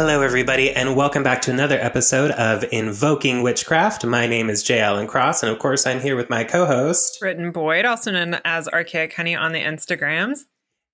[0.00, 4.06] Hello, everybody, and welcome back to another episode of Invoking Witchcraft.
[4.06, 4.78] My name is J.
[4.78, 8.38] Allen Cross, and of course, I'm here with my co host, Britton Boyd, also known
[8.44, 10.42] as Archaic Honey on the Instagrams.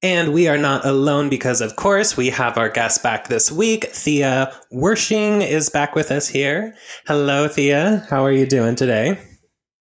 [0.03, 3.85] And we are not alone because, of course, we have our guest back this week.
[3.93, 6.75] Thea Wirsching is back with us here.
[7.07, 8.07] Hello, Thea.
[8.09, 9.19] How are you doing today?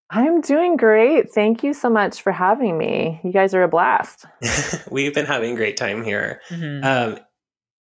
[0.09, 1.31] I'm doing great.
[1.31, 3.22] Thank you so much for having me.
[3.23, 4.26] You guys are a blast.
[4.92, 6.42] We've been having a great time here.
[6.50, 6.84] Mm-hmm.
[6.84, 7.20] Um,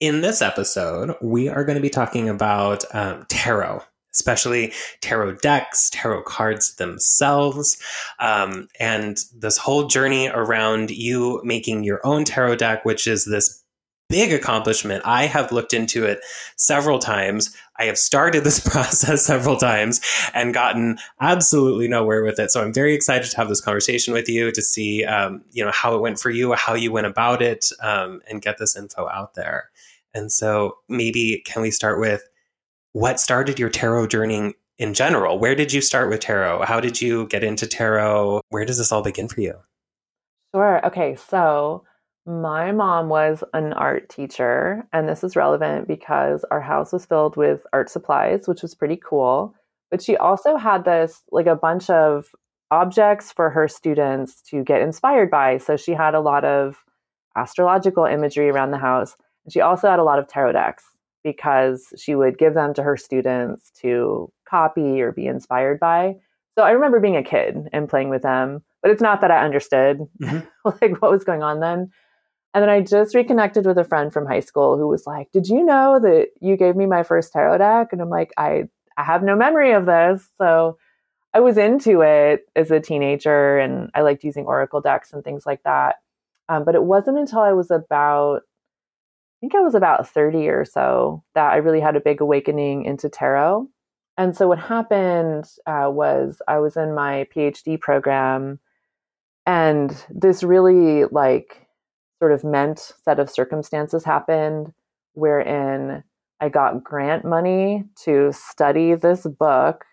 [0.00, 5.90] in this episode, we are going to be talking about um, tarot, especially tarot decks,
[5.90, 7.80] tarot cards themselves,
[8.20, 13.64] um, and this whole journey around you making your own tarot deck, which is this
[14.08, 15.02] big accomplishment.
[15.04, 16.20] I have looked into it
[16.56, 17.54] several times.
[17.78, 20.00] I have started this process several times
[20.32, 22.50] and gotten absolutely nowhere with it.
[22.50, 25.72] So I'm very excited to have this conversation with you to see, um, you know,
[25.72, 29.08] how it went for you, how you went about it, um, and get this info
[29.08, 29.70] out there.
[30.18, 32.22] And so maybe can we start with
[32.92, 35.38] what started your tarot journey in general?
[35.38, 36.64] Where did you start with tarot?
[36.64, 38.40] How did you get into tarot?
[38.48, 39.54] Where does this all begin for you?
[40.54, 40.84] Sure.
[40.86, 41.16] Okay.
[41.16, 41.84] So
[42.26, 47.36] my mom was an art teacher, and this is relevant because our house was filled
[47.36, 49.54] with art supplies, which was pretty cool.
[49.90, 52.26] But she also had this, like a bunch of
[52.70, 55.58] objects for her students to get inspired by.
[55.58, 56.84] So she had a lot of
[57.36, 59.16] astrological imagery around the house.
[59.48, 60.84] She also had a lot of tarot decks
[61.24, 66.16] because she would give them to her students to copy or be inspired by.
[66.56, 69.44] So I remember being a kid and playing with them, but it's not that I
[69.44, 70.40] understood mm-hmm.
[70.82, 71.90] like what was going on then.
[72.54, 75.48] And then I just reconnected with a friend from high school who was like, "Did
[75.48, 78.64] you know that you gave me my first tarot deck?" And I'm like, "I
[78.96, 80.78] I have no memory of this." So
[81.34, 85.44] I was into it as a teenager and I liked using oracle decks and things
[85.44, 85.96] like that.
[86.48, 88.42] Um, but it wasn't until I was about
[89.38, 92.84] I think I was about 30 or so that I really had a big awakening
[92.84, 93.68] into tarot.
[94.16, 98.58] And so what happened uh, was I was in my PhD program,
[99.46, 101.68] and this really like
[102.18, 104.72] sort of meant set of circumstances happened
[105.12, 106.02] wherein
[106.40, 109.84] I got grant money to study this book.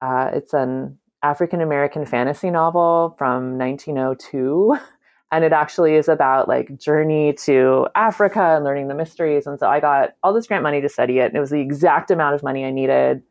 [0.00, 4.78] Uh, it's an African American fantasy novel from 1902.
[5.30, 9.46] and it actually is about like journey to Africa and learning the mysteries.
[9.46, 11.60] And so I got all this grant money to study it, and it was the
[11.60, 13.22] exact amount of money I needed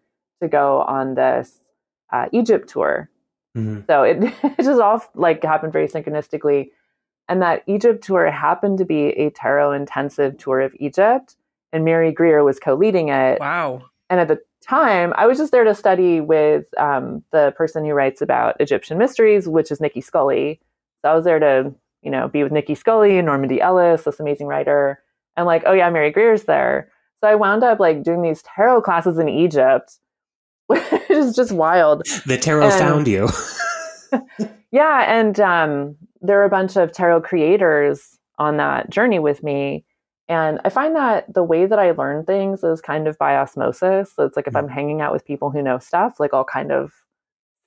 [0.42, 1.60] to go on this
[2.12, 3.10] uh, Egypt tour.
[3.58, 3.82] Mm-hmm.
[3.88, 6.70] So it, it just all like happened very synchronistically.
[7.30, 11.36] And that Egypt tour happened to be a tarot intensive tour of Egypt,
[11.74, 13.40] and Mary Greer was co-leading it.
[13.40, 13.84] Wow!
[14.10, 17.92] And at the time, I was just there to study with um, the person who
[17.92, 20.62] writes about Egyptian mysteries, which is Nicki Scully.
[21.02, 24.20] So I was there to you know, be with Nicki Scully and Normandi Ellis, this
[24.20, 25.02] amazing writer.
[25.36, 26.92] And like, oh yeah, Mary Greer's there.
[27.22, 29.98] So I wound up like doing these tarot classes in Egypt,
[30.68, 32.04] which is just wild.
[32.26, 33.30] The tarot and, found you.
[34.72, 35.20] yeah.
[35.20, 39.86] And um, there are a bunch of tarot creators on that journey with me.
[40.30, 44.14] And I find that the way that I learn things is kind of by osmosis.
[44.14, 44.60] So it's like if mm.
[44.60, 46.92] I'm hanging out with people who know stuff, like I'll kind of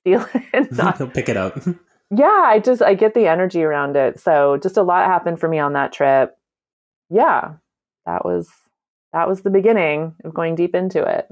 [0.03, 0.71] feel it.
[0.71, 1.57] Not, pick it up
[2.11, 4.19] yeah, I just I get the energy around it.
[4.19, 6.37] So just a lot happened for me on that trip.
[7.09, 7.53] Yeah,
[8.05, 8.49] that was
[9.13, 11.27] that was the beginning of going deep into it.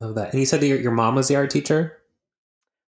[0.00, 0.32] Love that.
[0.32, 1.98] And you said that your, your mom was the art teacher.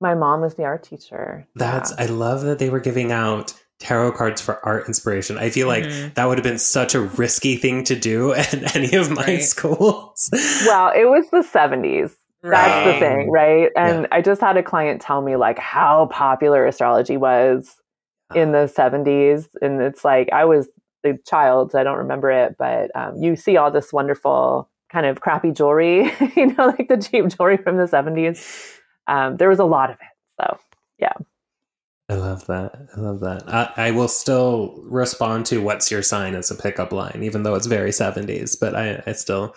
[0.00, 1.47] My mom was the art teacher.
[1.56, 2.05] That's yeah.
[2.05, 5.39] I love that they were giving out tarot cards for art inspiration.
[5.39, 6.15] I feel like mm-hmm.
[6.15, 9.43] that would have been such a risky thing to do at any of my right.
[9.43, 10.31] schools.
[10.32, 12.14] Well, it was the 70s.
[12.42, 13.70] That's the thing, right?
[13.76, 14.08] And yeah.
[14.12, 17.76] I just had a client tell me like how popular astrology was
[18.34, 19.48] in the 70s.
[19.60, 20.69] And it's like I was
[21.04, 25.06] a child, so I don't remember it, but um, you see all this wonderful kind
[25.06, 28.78] of crappy jewelry, you know, like the cheap jewelry from the 70s.
[29.06, 30.40] Um, there was a lot of it.
[30.40, 30.58] So,
[30.98, 31.12] yeah.
[32.08, 32.88] I love that.
[32.96, 33.44] I love that.
[33.48, 37.54] I, I, will still respond to "What's your sign?" as a pickup line, even though
[37.54, 38.56] it's very seventies.
[38.56, 39.54] But I, I still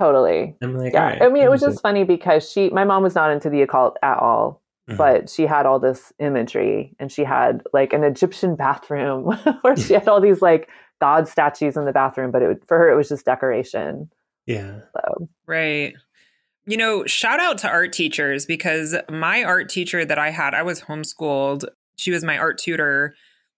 [0.00, 0.56] Totally.
[0.60, 1.18] I'm like, yeah.
[1.20, 3.96] I mean, it was just funny because she, my mom was not into the occult
[4.02, 4.96] at all, mm-hmm.
[4.96, 9.24] but she had all this imagery and she had like an Egyptian bathroom
[9.62, 10.68] where she had all these like
[11.00, 14.10] god statues in the bathroom, but it for her, it was just decoration.
[14.46, 14.80] Yeah.
[14.92, 15.94] So, right.
[16.66, 20.62] You know, shout out to art teachers because my art teacher that I had, I
[20.62, 21.66] was homeschooled
[21.96, 23.14] she was my art tutor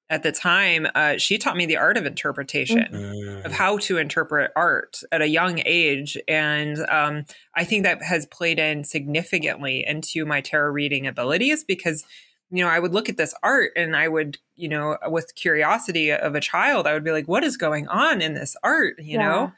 [0.09, 3.45] at the time, uh, she taught me the art of interpretation, Mm.
[3.45, 6.17] of how to interpret art at a young age.
[6.29, 7.25] And um,
[7.55, 12.05] I think that has played in significantly into my tarot reading abilities because,
[12.51, 16.13] you know, I would look at this art and I would, you know, with curiosity
[16.13, 19.19] of a child, I would be like, what is going on in this art, you
[19.19, 19.29] Yeah.
[19.29, 19.53] know?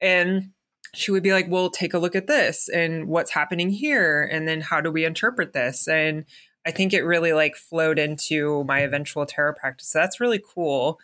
[0.00, 0.50] And
[0.92, 4.28] she would be like, well, take a look at this and what's happening here.
[4.30, 5.86] And then how do we interpret this?
[5.88, 6.24] And
[6.66, 9.88] I think it really like flowed into my eventual tarot practice.
[9.88, 10.98] So that's really cool.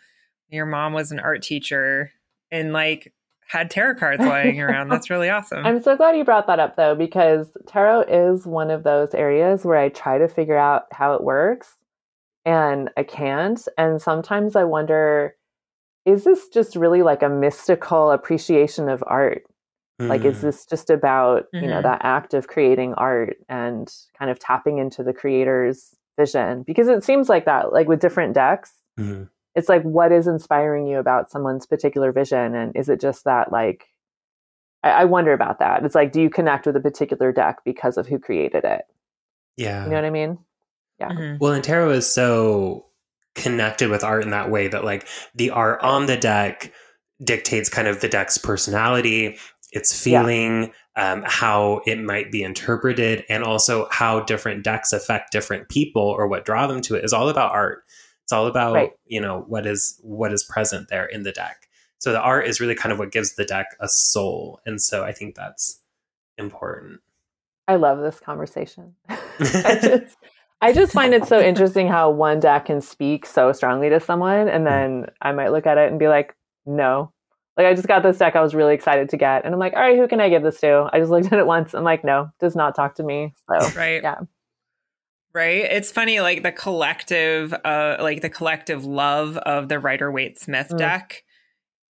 [0.49, 2.11] Your mom was an art teacher
[2.51, 3.13] and like
[3.47, 4.89] had tarot cards lying around.
[4.89, 5.65] That's really awesome.
[5.65, 9.65] I'm so glad you brought that up though, because tarot is one of those areas
[9.65, 11.75] where I try to figure out how it works
[12.45, 13.61] and I can't.
[13.77, 15.35] And sometimes I wonder
[16.05, 19.43] is this just really like a mystical appreciation of art?
[20.07, 20.41] Like, is Mm.
[20.41, 21.83] this just about, you know, Mhm.
[21.83, 26.63] that act of creating art and kind of tapping into the creator's vision?
[26.63, 29.29] Because it seems like that, like with different decks, Mhm.
[29.55, 32.55] it's like, what is inspiring you about someone's particular vision?
[32.55, 33.87] And is it just that, like,
[34.83, 35.83] I, I wonder about that.
[35.85, 38.83] It's like, do you connect with a particular deck because of who created it?
[39.57, 39.83] yeah.
[39.83, 40.39] You know what I mean?
[40.99, 41.09] Yeah.
[41.09, 41.39] Mhm.
[41.39, 42.85] Well, and tarot is so
[43.35, 46.71] connected with art in that way that like the art on the deck
[47.23, 49.37] dictates kind of the deck's personality,
[49.71, 50.21] its Yeah.
[50.21, 56.01] feeling, um, how it might be interpreted, and also how different decks affect different people
[56.03, 57.83] or what draw them to it is all about art.
[58.23, 58.91] It's all about Right.
[59.05, 61.67] you know what is what is present there in the deck.
[61.99, 65.03] So the art is really kind of what gives the deck a soul, and so
[65.03, 65.81] I think that's
[66.37, 66.99] important.
[67.67, 68.95] I love this conversation.
[69.09, 69.15] I
[69.81, 70.17] just
[70.61, 74.47] I just find it so interesting how one deck can speak so strongly to someone
[74.47, 76.35] and then I might look at it and be like,
[76.65, 77.11] no.
[77.61, 79.73] Like I just got this deck I was really excited to get and I'm like,
[79.73, 80.89] all right, who can I give this to?
[80.91, 81.75] I just looked at it once.
[81.75, 83.35] I'm like, no, does not talk to me.
[83.47, 84.01] So Right.
[84.01, 84.21] Yeah.
[85.31, 85.63] Right.
[85.63, 90.69] It's funny, like the collective, uh, like the collective love of the Rider Waite Smith
[90.69, 90.77] Mm.
[90.79, 91.23] deck.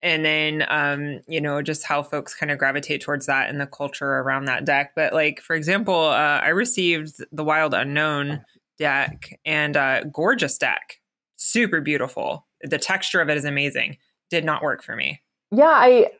[0.02, 3.66] And then, um, you know, just how folks kind of gravitate towards that and the
[3.66, 4.92] culture around that deck.
[4.96, 8.44] But, like, for example, uh, I received the Wild Unknown
[8.78, 11.00] deck and uh, gorgeous deck,
[11.36, 12.46] super beautiful.
[12.62, 13.98] The texture of it is amazing.
[14.30, 15.20] Did not work for me
[15.50, 16.10] yeah, I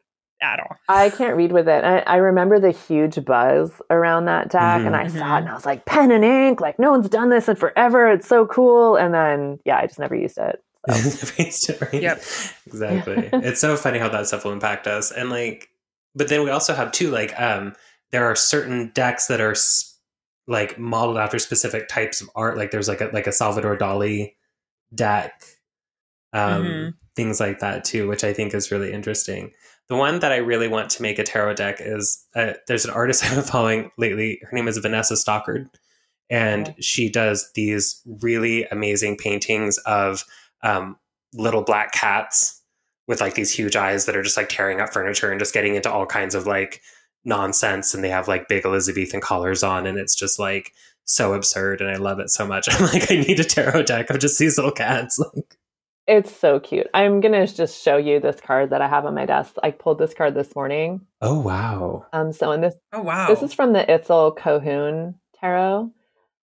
[0.43, 0.77] at all.
[0.89, 1.85] I can't read with it.
[1.85, 5.55] I, I remember the huge buzz around that deck, and I saw it, and I
[5.55, 8.11] was like, pen and ink, like no one's done this in forever.
[8.11, 8.97] It's so cool.
[8.97, 10.63] And then, yeah, I just never used it.
[10.89, 10.95] So.
[12.01, 12.17] Yep.
[12.67, 13.29] exactly.
[13.35, 15.69] it's so funny how that stuff will impact us, and like,
[16.15, 17.75] but then we also have too like, um,
[18.13, 19.99] there are certain decks that are s-
[20.49, 22.57] like modeled after specific types of art.
[22.57, 24.35] Like there's like a like a Salvador Dali
[24.95, 25.43] deck,
[26.33, 26.95] um, Mhm.
[27.21, 29.53] Things like that too, which I think is really interesting.
[29.89, 32.93] The one that I really want to make a tarot deck is uh, there's an
[32.93, 34.41] artist I've been following lately.
[34.43, 35.69] Her name is Vanessa Stockard,
[36.31, 36.81] and Okay.
[36.81, 40.25] she does these really amazing paintings of
[40.63, 40.97] um,
[41.35, 42.63] little black cats
[43.09, 45.75] with like these huge eyes that are just like tearing up furniture and just getting
[45.75, 46.81] into all kinds of like
[47.25, 47.93] nonsense.
[47.93, 50.73] And they have like big Elizabethan collars on, and it's just like
[51.05, 51.81] so absurd.
[51.81, 52.69] And I love it so much.
[52.73, 55.19] I'm like, I need a tarot deck of just these little cats.
[55.35, 55.57] Like,
[56.07, 56.89] It's so cute.
[56.95, 59.55] I'm gonna just show you this card that I have on my desk.
[59.63, 61.03] I pulled this card this morning.
[61.21, 63.29] oh wow, Um, so in this Oh, wow.
[63.29, 65.91] this is from the Ithell Colquhoun Tarot.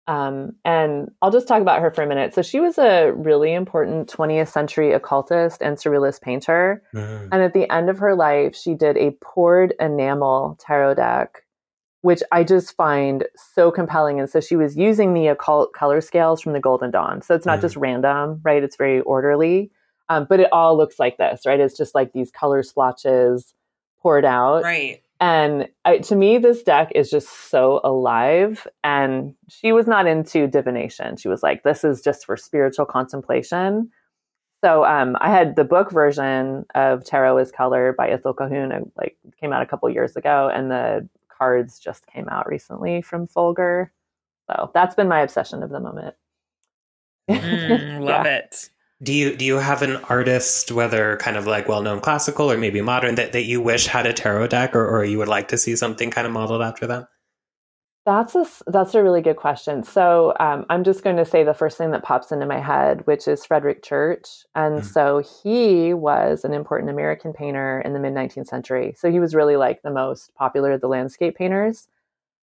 [0.09, 2.33] Um, and I'll just talk about her for a minute.
[2.33, 6.81] So she was a really important 20th century occultist and surrealist painter.
[6.95, 7.27] Mm.
[7.33, 11.41] And at the end of her life, she did a poured enamel tarot deck,
[12.01, 14.19] which I just find so compelling.
[14.19, 17.21] And so she was using the occult color scales from the Golden Dawn.
[17.21, 17.61] So it's not Mhm.
[17.61, 18.63] just random, right?
[18.63, 19.71] It's very orderly.
[20.09, 21.59] Um, but it all looks like this, right?
[21.59, 23.53] It's just like these color splotches
[24.01, 24.63] poured out.
[24.63, 25.01] right.
[25.19, 28.67] And I, to me, this deck is just so alive.
[28.83, 31.17] And she was not into divination.
[31.17, 33.89] She was like, this is just for spiritual contemplation.
[34.63, 38.91] So um, I had the book version of Tarot is Color by Ithell Colquhoun.
[38.95, 43.27] Like came out a couple years ago, and the cards just came out recently from
[43.27, 43.89] Fulgur.
[44.49, 46.15] So that's been my obsession of the moment.
[47.29, 48.37] Mm, love Yeah.
[48.37, 48.69] it.
[49.03, 52.57] Do you do you have an artist, whether kind of like well known classical or
[52.57, 55.49] maybe modern, that, that you wish had a tarot deck, or, or you would like
[55.49, 57.07] to see something kind of modeled after them?
[58.07, 59.83] That's a that's a really good question.
[59.83, 63.05] So um, I'm just going to say the first thing that pops into my head,
[63.05, 64.85] which is Frederic Church, and Mhm.
[64.85, 68.93] so he was an important American painter in the mid 19th century.
[68.97, 71.89] So he was really like the most popular of the landscape painters,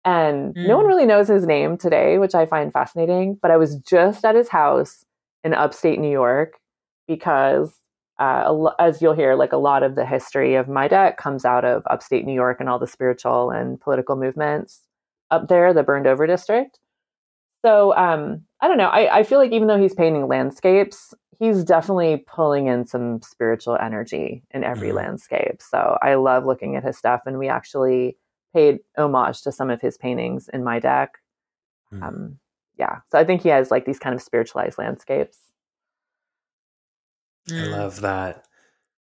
[0.06, 0.90] and no one Mm.
[0.90, 3.36] really knows his name today, which I find fascinating.
[3.42, 5.06] But I was just at his house
[5.44, 6.60] in upstate New York
[7.08, 7.78] because.
[8.20, 11.66] Uh, as you'll hear, like a lot of the history of my deck comes out
[11.66, 14.84] of upstate New York and all the spiritual and political movements
[15.32, 16.80] up there, the burned over district.
[17.66, 18.90] So um, I don't know.
[18.90, 23.78] I, I feel like even though he's painting landscapes, he's definitely pulling in some spiritual
[23.82, 24.98] energy in every mm-hmm.
[24.98, 25.62] landscape.
[25.62, 28.18] So I love looking at his stuff, and we actually
[28.54, 31.18] paid homage to some of his paintings in my deck.
[31.94, 32.04] Mm-hmm.
[32.04, 32.40] Um,
[32.78, 35.38] yeah, so I think he has like these kind of spiritualized landscapes.
[37.50, 37.72] I mm.
[37.72, 38.46] love that.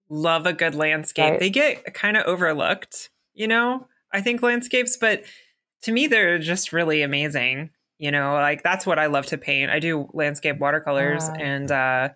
[0.10, 1.32] Love a good landscape.
[1.32, 1.40] Right.
[1.40, 3.88] They get kind of overlooked, you know.
[4.14, 5.24] I think landscapes, but
[5.84, 7.72] to me, they're just really amazing
[8.02, 12.10] you know like that's what i love to paint i do landscape watercolors and uh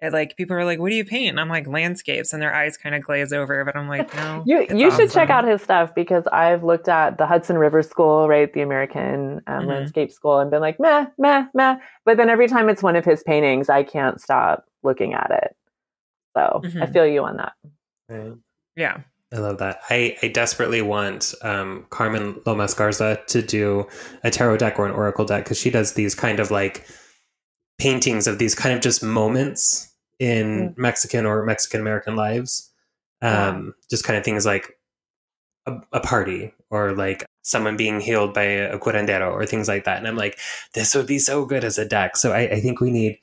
[0.00, 2.54] it, like people are like what do you paint and i'm like landscapes and their
[2.54, 5.06] eyes kind of glaze over but i'm like no you you awesome.
[5.06, 8.60] should check out his stuff because i've looked at the hudson river school right the
[8.60, 9.68] american um, mm-hmm.
[9.68, 13.04] landscape school and been like meh meh meh but then every time it's one of
[13.04, 15.56] his paintings i can't stop looking at it
[16.36, 16.82] so mm-hmm.
[16.82, 17.52] i feel you on that
[18.08, 18.32] right.
[18.76, 19.00] yeah
[19.32, 19.80] I love that.
[19.90, 23.86] I, I desperately want um, Carmen Lomas Garza to do
[24.24, 26.86] a tarot deck or an oracle deck because she does these kind of like
[27.78, 30.78] paintings of these kind of just moments in mm.
[30.78, 32.70] Mexican or Mexican American lives.
[33.20, 34.78] Um, Just kind of things like
[35.66, 39.98] a, a, party or like someone being healed by a curandero or things like that.
[39.98, 40.38] And I'm like,
[40.74, 42.16] this would be so good as a deck.
[42.16, 43.18] So I, I think we need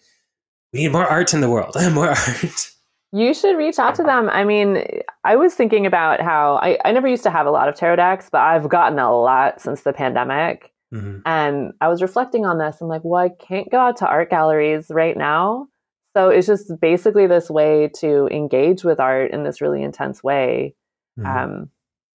[0.74, 1.76] we need more art in the world.
[1.94, 2.72] more art.
[3.16, 4.30] You should reach out to them.
[4.30, 4.84] I mean,
[5.24, 7.96] I was thinking about how I, I never used to have a lot of tarot
[7.96, 10.74] decks, but I've gotten a lot since the pandemic.
[10.94, 11.20] Mm-hmm.
[11.26, 12.82] And I was reflecting on this.
[12.82, 15.70] I'm like, well, I can't go out to art galleries right now.
[16.14, 20.76] So it's just basically this way to engage with art in this really intense way.
[21.18, 21.26] Mm-hmm.
[21.26, 21.70] Um,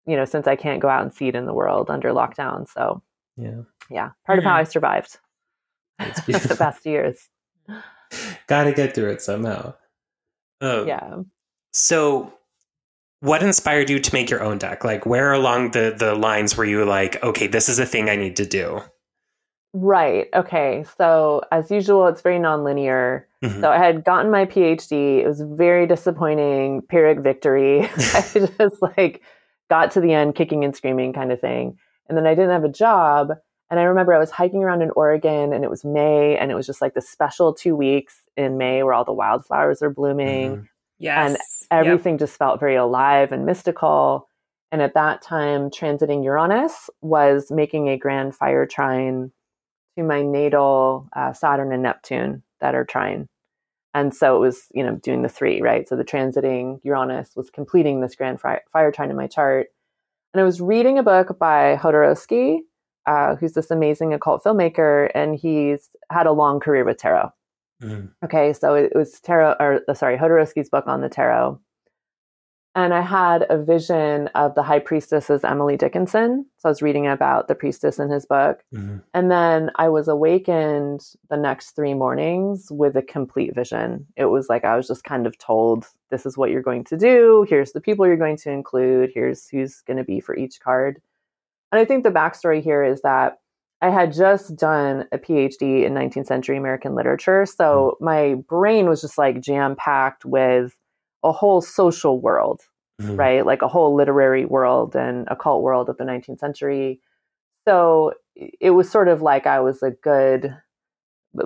[0.07, 2.69] you know, since I can't go out and see it in the world under lockdown.
[2.69, 3.03] So
[3.39, 5.17] yeah, yeah, part of how I survived
[5.99, 7.31] the past years.
[8.49, 9.73] Got to get through it somehow.
[10.61, 11.17] Um, yeah.
[11.73, 12.33] So,
[13.21, 14.85] what inspired you to make your own deck?
[14.85, 18.17] Like, where along the the lines were you like, okay, this is a thing I
[18.17, 18.81] need to do?
[19.73, 20.27] Right.
[20.35, 20.85] Okay.
[20.99, 23.25] So, as usual, it's very nonlinear.
[23.43, 23.61] Mm-hmm.
[23.61, 25.23] So, I had gotten my PhD.
[25.23, 27.81] It was very disappointing, Pyrrhic victory.
[27.97, 28.23] I
[28.59, 29.23] just like
[29.69, 31.79] got to the end kicking and screaming kind of thing.
[32.09, 33.33] And then I didn't have a job.
[33.71, 36.57] And I remember I was hiking around in Oregon and it was May and it
[36.57, 40.57] was just like the special two weeks in May where all the wildflowers are blooming.
[40.57, 40.65] Mm-hmm.
[40.99, 41.31] Yes.
[41.31, 41.39] And
[41.71, 42.21] everything yep.
[42.21, 44.29] just felt very alive and mystical.
[44.73, 49.33] And at that time, transiting Uranus was making a grand fire trine
[49.97, 53.29] to my natal uh, Saturn and Neptune that are trine.
[53.93, 55.89] And so it was, you know, doing the three, right?
[55.89, 59.69] So the transiting Uranus was completing this grand fire, fire trine in my chart.
[60.33, 62.59] And I was reading a book by Jodorowsky,
[63.07, 67.31] uh, who's this amazing occult filmmaker, and he's had a long career with tarot.
[67.83, 68.11] Mm.
[68.25, 71.61] Okay, so it was tarot, or uh, sorry, Jodorowsky's book on the tarot.
[72.77, 76.47] And I had a vision of the high priestess as Emily Dickinson.
[76.59, 78.61] So I was reading about the priestess in his book.
[78.73, 78.99] Mm-hmm.
[79.13, 84.07] And then I was awakened the next three mornings with a complete vision.
[84.17, 86.97] It was like I was just kind of told, this is what you're going to
[86.97, 87.45] do.
[87.49, 89.11] Here's the people you're going to include.
[89.13, 91.03] Here's who's going to be for each card.
[91.73, 93.40] And I think the backstory here is that
[93.83, 97.47] I had just done a PhD in 19th century American literature.
[97.47, 98.05] So mm.
[98.05, 100.77] my brain was just like jam packed with
[101.23, 102.63] a whole social world,
[103.01, 103.19] mm.
[103.19, 103.45] right?
[103.45, 107.01] Like a whole literary world and occult world of the 19th century.
[107.67, 110.55] So it was sort of like I was a good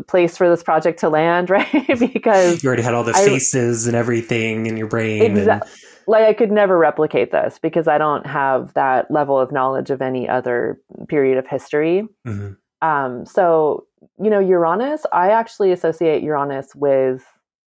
[0.09, 1.71] place for this project to land, right?
[1.99, 5.23] because you already had all the faces I, and everything in your brain.
[5.23, 5.71] Exactly.
[6.07, 10.03] Like I could never replicate this because I don't have that level of knowledge of
[10.03, 12.07] any other period of history.
[12.27, 12.87] Mm-hmm.
[12.87, 13.87] Um, so,
[14.23, 17.25] you know, Uranus, I actually associate Uranus with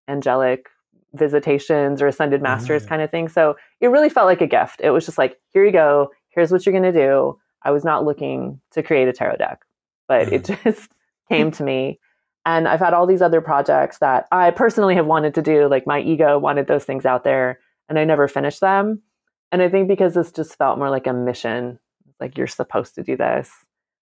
[0.08, 0.68] angelic
[1.14, 2.90] visitations or ascended masters mm-hmm.
[2.90, 3.28] kind of thing.
[3.28, 4.82] So it really felt like a gift.
[4.84, 6.12] It was just like, here you go.
[6.30, 7.40] Here's what you're going to do.
[7.64, 9.62] I was not looking to create a tarot deck,
[10.08, 10.36] but mm-hmm.
[10.36, 10.92] it just
[11.30, 12.00] came to me.
[12.46, 15.68] And I've had all these other projects that I personally have wanted to do.
[15.68, 19.02] Like my ego wanted those things out there and I never finished them.
[19.52, 21.80] And I think because this just felt more like a mission,
[22.20, 23.50] like you're supposed to do this.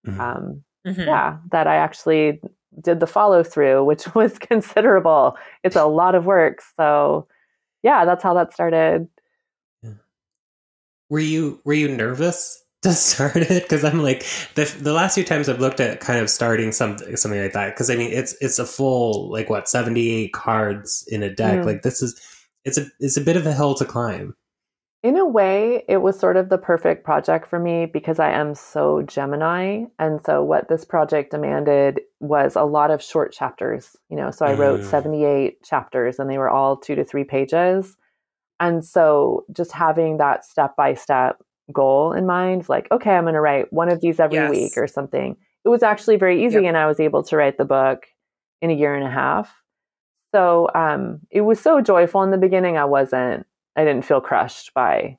[0.06, 0.20] Mm-hmm.
[0.20, 1.00] Um, mm-hmm.
[1.02, 2.40] Yeah, that I actually
[2.80, 5.36] did the follow through, which was considerable.
[5.62, 6.62] It's a lot of work.
[6.76, 7.28] So,
[7.82, 9.08] yeah, that's how that started.
[9.82, 9.90] Yeah.
[11.08, 13.62] Were you were you nervous to start it?
[13.62, 17.16] Because I'm like the the last few times I've looked at kind of starting something
[17.16, 17.74] something like that.
[17.74, 21.60] Because I mean, it's it's a full like what 78 cards in a deck.
[21.60, 21.66] Mm.
[21.66, 22.20] Like this is
[22.66, 24.34] it's a it's a bit of a hill to climb.
[25.02, 28.56] In a way, it was sort of the perfect project for me because I am
[28.56, 29.84] so Gemini.
[30.00, 33.94] And so, what this project demanded was a lot of short chapters.
[34.10, 34.90] You know, so I wrote mm.
[34.90, 37.96] 78 chapters and they were all two to three pages.
[38.58, 41.40] And so, just having that step by step
[41.72, 44.50] goal in mind, like, okay, I'm going to write one of these every yes.
[44.50, 46.64] week or something, it was actually very easy, Yep.
[46.64, 48.06] and I was able to write the book
[48.60, 49.54] in a year and a half.
[50.36, 52.76] So um, it was so joyful in the beginning.
[52.76, 55.16] I wasn't, I didn't feel crushed by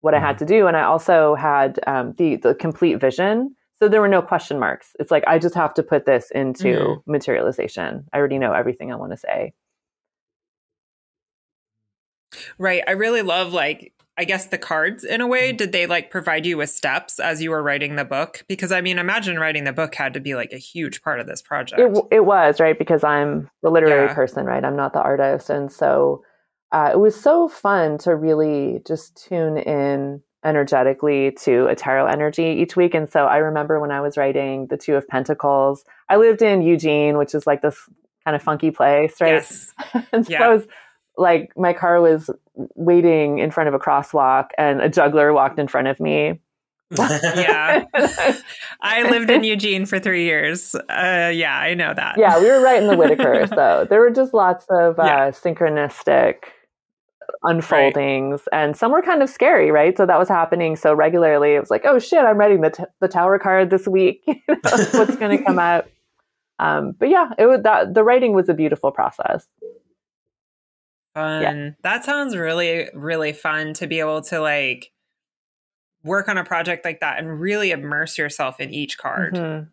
[0.00, 3.56] what I had to do, and I also had um, the the complete vision.
[3.80, 4.94] So there were no question marks.
[5.00, 7.02] It's like I just have to put this into Mhm.
[7.06, 8.06] materialization.
[8.12, 9.54] I already know everything I want to say.
[12.58, 12.82] Right.
[12.86, 15.50] I really love like I guess the cards in a way.
[15.50, 18.44] Did they like provide you with steps as you were writing the book?
[18.48, 21.26] Because I mean, imagine writing the book had to be like a huge part of
[21.26, 21.80] this project.
[21.80, 24.14] It, it was right because I'm the literary Yeah.
[24.14, 24.62] person, right?
[24.62, 26.22] I'm not the artist, and so
[26.70, 32.44] uh, it was so fun to really just tune in energetically to a tarot energy
[32.60, 32.94] each week.
[32.94, 36.60] And so I remember when I was writing the Two of Pentacles, I lived in
[36.60, 37.78] Eugene, which is like this
[38.24, 39.32] kind of funky place, right?
[39.34, 39.72] Yes.
[40.12, 40.44] and so Yeah.
[40.44, 40.66] I was
[41.20, 42.30] like, my car was
[42.74, 46.40] waiting in front of a crosswalk, and a juggler walked in front of me.
[46.98, 47.84] Yeah.
[48.82, 50.74] I lived in Eugene for three years.
[50.74, 52.16] Uh, yeah, I know that.
[52.18, 53.48] yeah, we were right in the Whiteaker.
[53.54, 55.30] so there were just lots of uh, Yeah.
[55.30, 56.36] synchronistic
[57.44, 59.96] unfoldings, and some were kind of scary, right?
[59.96, 61.54] So that was happening so regularly.
[61.54, 64.22] It was like, oh shit, I'm writing the t- the tower card this week.
[64.26, 64.56] You know,
[64.92, 65.86] What's going to come out?
[66.58, 69.46] Um, but yeah, it was that the writing was a beautiful process.
[71.14, 71.76] Fun.
[71.82, 74.92] That sounds really, really fun to be able to like
[76.04, 79.68] work on a project like that and really immerse yourself in each card Mhm.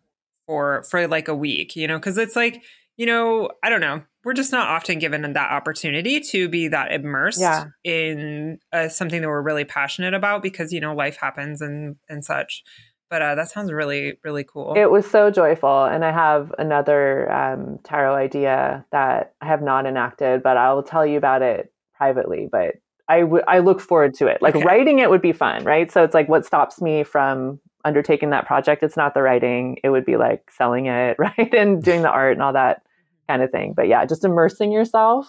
[0.46, 2.62] for for like a week, you know, because it's like,
[2.96, 4.02] you know, I don't know.
[4.24, 7.66] We're just not often given that opportunity to be that immersed Yeah.
[7.82, 12.24] in uh, something that we're really passionate about because you know life happens and and
[12.24, 12.62] such.
[13.10, 14.74] But uh, that sounds really really cool.
[14.76, 15.84] It was so joyful.
[15.84, 20.82] And I have another um, tarot idea that I have not enacted, but I will
[20.82, 22.48] tell you about it privately.
[22.50, 22.74] But
[23.08, 24.42] I would I look forward to it.
[24.42, 24.64] Like Okay.
[24.64, 25.90] writing it would be fun, right?
[25.90, 28.82] So it's like what stops me from undertaking that project?
[28.82, 29.78] It's not the writing.
[29.82, 31.54] It would be like selling it, right?
[31.54, 32.82] And doing the art and all that
[33.28, 33.72] kind of thing.
[33.74, 35.26] But yeah, just immersing yourself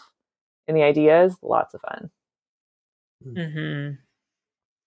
[0.68, 2.10] in the ideas, lots of fun.
[3.24, 3.90] hmm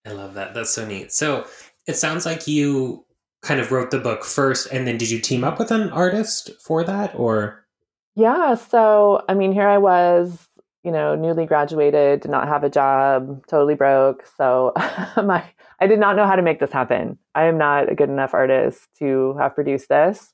[0.05, 0.53] I love that.
[0.53, 1.11] That's so neat.
[1.13, 1.47] So
[1.87, 3.05] it sounds like you
[3.41, 6.51] kind of wrote the book first, and then did you team up with an artist
[6.61, 7.65] for that, or?
[8.15, 8.55] Yeah.
[8.55, 10.47] So, I mean, here I was,
[10.83, 14.25] you know, newly graduated, did not have a job, totally broke.
[14.37, 14.71] So,
[15.17, 15.43] my,
[15.79, 17.17] I did not know how to make this happen.
[17.35, 20.33] I am not a good enough artist to have produced this.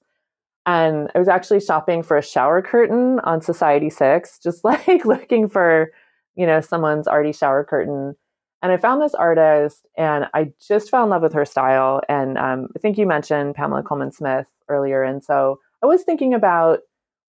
[0.66, 5.50] And I was actually shopping for a shower curtain on Society 6, just like looking
[5.50, 5.92] for,
[6.36, 8.16] you know, someone's arty shower curtain.
[8.62, 12.02] And I found this artist and I just fell in love with her style.
[12.10, 15.02] And um, I think you mentioned Pamela Colman Smith earlier.
[15.04, 16.80] And so I was thinking about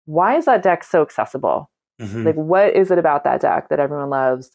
[0.06, 1.70] why is that deck so accessible?
[2.02, 2.26] Mhm.
[2.26, 4.50] Like, what is it about that deck that everyone loves?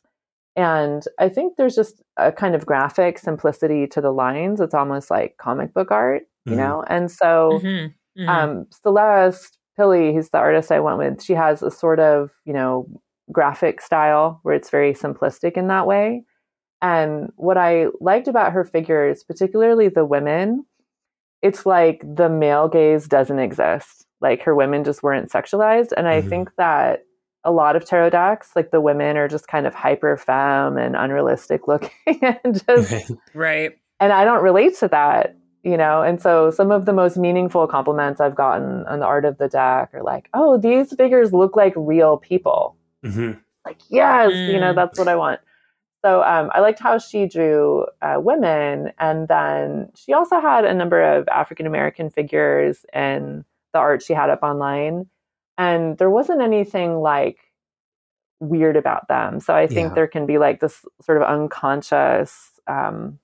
[0.56, 4.60] And I think there's just a kind of graphic simplicity to the lines.
[4.60, 6.56] It's almost like comic book art, you Mhm.
[6.58, 6.84] know?
[6.88, 11.62] And so, hmm hmm um, Celeste Pilley, who's the artist I went with, she has
[11.62, 12.88] a sort of, you know,
[13.32, 16.24] graphic style where it's very simplistic in that way.
[16.84, 20.66] And what I liked about her figures, particularly the women,
[21.40, 24.06] it's like the male gaze doesn't exist.
[24.20, 25.92] Like her women just weren't sexualized.
[25.96, 26.28] And I Mhm.
[26.28, 27.04] think that
[27.42, 30.94] a lot of tarot decks, like the women are just kind of hyper femme and
[30.96, 31.90] unrealistic looking
[32.22, 33.76] and just right.
[34.00, 36.02] and I don't relate to that, you know.
[36.02, 39.48] And so some of the most meaningful compliments I've gotten on the art of the
[39.48, 43.40] deck are like, "Oh, these figures look like real people." Mhm.
[43.66, 44.76] Like, yes, you know, Mm.
[44.76, 45.40] that's what I want.
[46.04, 50.74] So um, I liked how she drew uh, women, and then she also had a
[50.74, 55.06] number of African American figures in the art she had up online,
[55.56, 57.38] and there wasn't anything like
[58.40, 59.40] weird about them.
[59.40, 59.94] So I think Yeah.
[59.94, 63.18] there can be like this sort of unconscious um,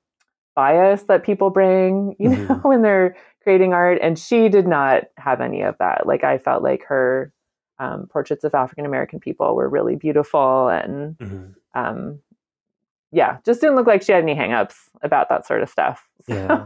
[0.57, 2.65] bias that people bring, you know, Mhm.
[2.65, 3.99] when they're creating art.
[4.01, 6.07] And she did not have any of that.
[6.07, 7.33] Like I felt like her
[7.79, 11.55] um, portraits of African American people were really beautiful and Mhm.
[11.75, 12.21] um,
[13.13, 16.07] yeah, just didn't look like she had any hangups about that sort of stuff.
[16.29, 16.65] Yeah.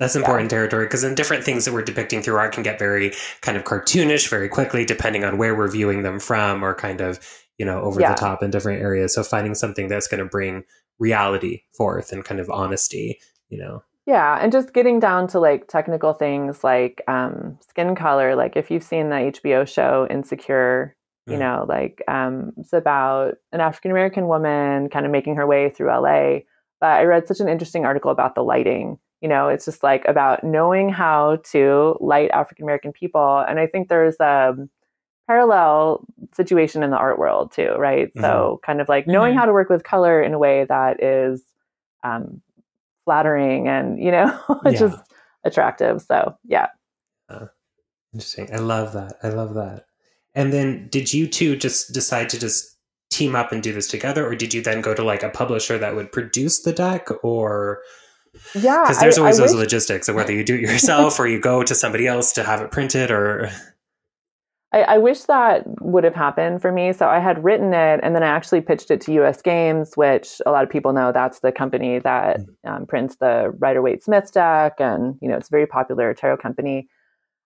[0.00, 3.12] That's important territory because then different things that we're depicting through art can get very
[3.42, 7.20] kind of cartoonish very quickly, depending on where we're viewing them from, or kind of
[7.58, 8.10] you know over Yeah.
[8.14, 9.14] the top in different areas.
[9.14, 10.64] So finding something that's going to bring
[10.98, 13.20] reality forth and kind of honesty,
[13.50, 13.82] you know.
[14.06, 18.34] Yeah, and just getting down to like technical things like um, skin color.
[18.34, 20.96] Like if you've seen the HBO show Insecure,
[21.32, 25.70] you know, like um, it's about an African American woman kind of making her way
[25.70, 26.40] through LA.
[26.80, 28.98] But I read such an interesting article about the lighting.
[29.20, 33.66] You know, it's just like about knowing how to light African American people, and I
[33.66, 34.54] think there's a
[35.26, 38.12] parallel situation in the art world too, right?
[38.20, 39.38] So kind of like knowing Mhm.
[39.38, 41.42] how to work with color in a way that is
[42.02, 42.42] um,
[43.06, 44.72] flattering and you know Yeah.
[44.72, 44.98] just
[45.44, 46.68] attractive so yeah
[47.28, 47.46] Uh,
[48.12, 48.48] interesting.
[48.52, 49.16] I love that.
[49.22, 49.86] I love that.
[50.34, 52.76] And then did you two just decide to just
[53.10, 55.78] team up and do this together or did you then go to like a publisher
[55.78, 57.80] that would produce the deck or
[58.56, 61.20] yeah because there's I- always I those wish- logistics of whether you do it yourself
[61.20, 63.50] or you go to somebody else to have it printed or
[64.72, 66.92] I, I wish that would have happened for me.
[66.92, 70.40] So I had written it and then I actually pitched it to US Games, which
[70.44, 74.32] a lot of people know that's the company that um, prints the Rider Waite Smith
[74.32, 74.72] deck.
[74.80, 76.88] And, you know, it's a very popular tarot company.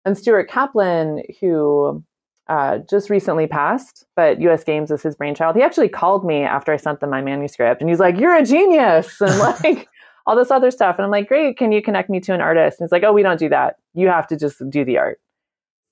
[0.07, 2.03] And Stuart Kaplan, who
[2.49, 6.73] uh, just recently passed, but US Games is his brainchild, he actually called me after
[6.73, 9.21] I sent them my manuscript and he's like, You're a genius.
[9.21, 9.89] And like,
[10.27, 10.97] all this other stuff.
[10.99, 12.81] And I'm like, Great, can you connect me to an artist?
[12.81, 13.77] And he's like, Oh, we don't do that.
[13.95, 15.21] You have to just do the art.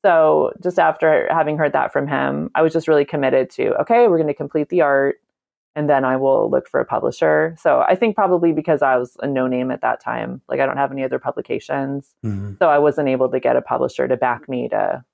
[0.04, 4.06] So just after having heard that from him, I was just really committed to, okay,
[4.06, 5.16] we're going to complete the art
[5.74, 7.54] and then I will look for a publisher.
[7.58, 10.66] So I think probably because I was a no name at that time, like I
[10.66, 12.14] don't have any other publications.
[12.24, 12.58] Mhm.
[12.58, 15.04] So I wasn't able to get a publisher to back me to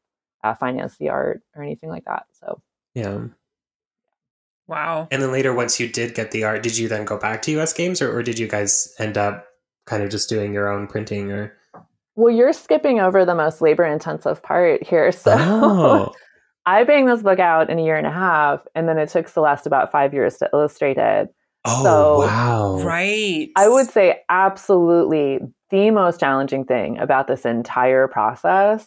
[0.43, 2.25] uh, finance the art or anything like that.
[2.33, 2.61] So
[2.95, 3.25] yeah
[4.69, 5.09] Wow.
[5.11, 7.61] and then later once you did get the art did you then go back to
[7.61, 9.47] us games or, or did you guys end up
[9.87, 11.55] kind of just doing your own printing or
[12.15, 15.11] well, you're skipping over the most labor intensive part here.
[15.13, 16.13] So oh
[16.67, 19.27] I banged this book out in a year and a half, and then it took
[19.27, 21.35] Celeste about five years to illustrate it.
[21.65, 23.49] oh So- wow Right.
[23.57, 28.87] I would say absolutely the most challenging thing about this entire process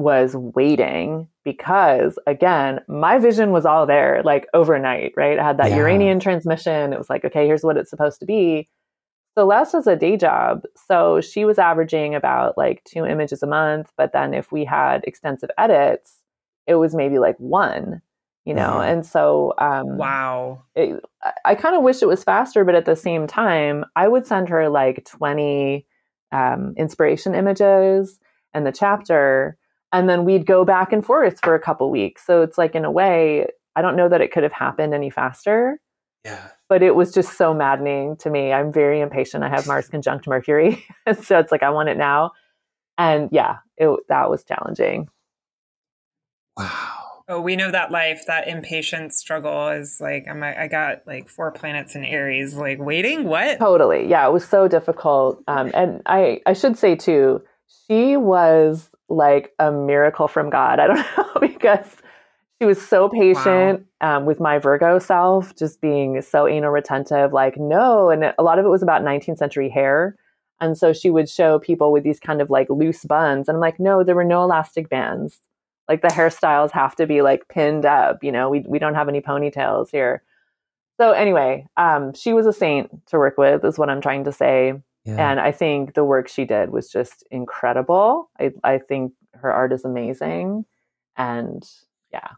[0.00, 5.38] was waiting because again, my vision was all there like overnight, right?
[5.38, 5.76] I had that Yeah.
[5.78, 6.92] Uranian transmission.
[6.92, 8.68] It was like, okay, here's what it's supposed to be.
[9.38, 10.64] Celeste has a day job.
[10.88, 13.92] So she was averaging about like two images a month.
[13.96, 16.20] But then if we had extensive edits,
[16.66, 18.02] it was maybe like one,
[18.44, 18.74] you know?
[18.80, 18.92] Mhm.
[18.92, 20.62] And so, um, Wow.
[20.74, 24.08] it, I- I kind of wish it was faster, but at the same time, I
[24.08, 25.86] would send her like 20
[26.32, 28.18] um, inspiration images
[28.54, 29.56] and the chapter,
[29.92, 32.24] and then we'd go back and forth for a couple weeks.
[32.26, 35.10] So it's like, in a way, I don't know that it could have happened any
[35.10, 35.80] faster,
[36.24, 38.52] yeah but it was just so maddening to me.
[38.52, 39.42] I'm very impatient.
[39.42, 40.86] I have Mars conjunct Mercury.
[41.22, 42.30] so it's like, I want it now.
[42.96, 45.08] And yeah, it, that was challenging.
[46.56, 46.96] wow
[47.28, 51.52] Oh, we know that life, that impatient struggle is like, I'm, I got like four
[51.52, 53.22] planets in Aries, like waiting.
[53.22, 53.60] What?
[53.60, 54.08] Totally.
[54.08, 55.40] Yeah, it was so difficult.
[55.46, 57.40] Um, and I, I should say too,
[57.86, 60.78] she was like a miracle from God.
[60.78, 61.96] I don't know because
[62.60, 67.56] she was so patient um, with my Virgo self, just being so anal retentive, like,
[67.56, 68.10] no.
[68.10, 70.16] And a lot of it was about 19th century hair.
[70.60, 73.48] And so she would show people with these kind of like loose buns.
[73.48, 75.38] And I'm like, no, there were no elastic bands.
[75.88, 78.22] Like the hairstyles have to be like pinned up.
[78.22, 80.22] You know, we, we don't have any ponytails here.
[81.00, 84.32] So anyway, um, she was a saint to work with, is what I'm trying to
[84.32, 84.74] say.
[85.04, 88.30] Yeah And I think the work she did was just incredible.
[88.38, 90.64] I, I think her art is amazing.
[91.16, 91.62] And
[92.12, 92.28] yeah.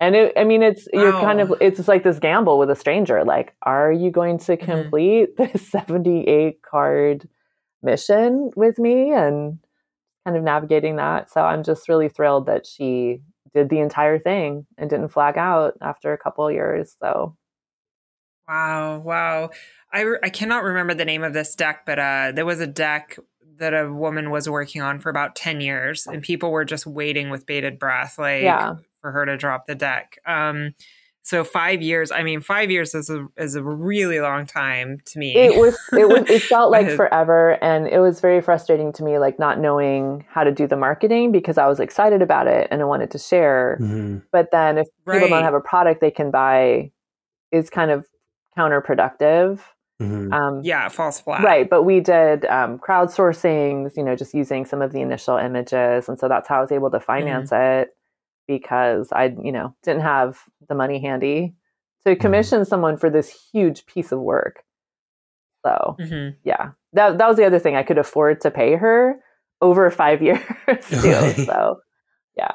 [0.00, 3.24] And it, I mean, it's, you're kind of, it's like this gamble with a stranger.
[3.24, 4.60] Like, are you going to Mhm.
[4.64, 7.28] complete the 78 card
[7.82, 9.12] mission with me?
[9.12, 9.58] And
[10.24, 11.30] kind of navigating that.
[11.30, 13.20] So I'm just really thrilled that she
[13.54, 16.96] did the entire thing and didn't flag out after a couple of years.
[17.00, 17.36] So
[18.48, 18.98] Wow.
[18.98, 19.50] Wow.
[19.92, 22.66] I, re- I cannot remember the name of this deck, but uh, there was a
[22.66, 23.18] deck
[23.58, 27.30] that a woman was working on for about 10 years and people were just waiting
[27.30, 28.74] with bated breath, like Yeah.
[29.00, 30.18] for her to drop the deck.
[30.26, 30.74] Um,
[31.22, 35.18] so five years, I mean, five years is a, is a really long time to
[35.18, 35.34] me.
[35.36, 39.18] it was it was it felt like forever and it was very frustrating to me
[39.18, 42.82] like not knowing how to do the marketing because i was excited about it and
[42.82, 44.22] i wanted to share Mhm.
[44.32, 45.30] but then if people Right.
[45.30, 46.90] don't have a product they can buy
[47.50, 48.04] it's kind of
[48.56, 49.60] counterproductive
[50.02, 50.32] Mhm.
[50.34, 51.44] um, yeah, false flag.
[51.44, 56.08] right but we did um, crowdsourcing you know just using some of the initial images
[56.08, 57.96] and so that's how i was able to finance it
[58.48, 61.54] because i you know didn't have the money handy
[62.04, 64.64] to commission someone for this huge piece of work
[65.64, 69.16] so hmm yeah that that was the other thing i could afford to pay her
[69.60, 70.40] over five years
[70.90, 71.80] too so
[72.36, 72.52] yeah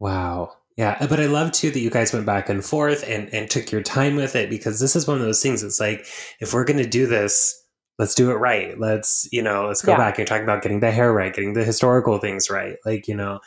[0.00, 0.52] Wow.
[0.76, 3.48] Yeah, uh, but I love too that you guys went back and forth and, and
[3.48, 5.62] took your time with it because this is one of those things.
[5.62, 6.06] It's like
[6.40, 7.54] if we're going to do this,
[7.98, 8.78] let's do it right.
[8.78, 9.98] Let's you know, let's go Yeah.
[9.98, 12.76] back and talk about getting the hair right, getting the historical things right.
[12.84, 13.38] Like you know,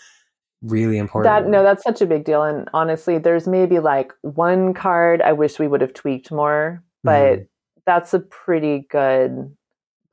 [0.61, 1.45] really important.
[1.45, 5.31] that no that's such a big deal and honestly there's maybe like one card i
[5.31, 7.43] wish we would have tweaked more but mm-hmm.
[7.85, 9.55] that's a pretty good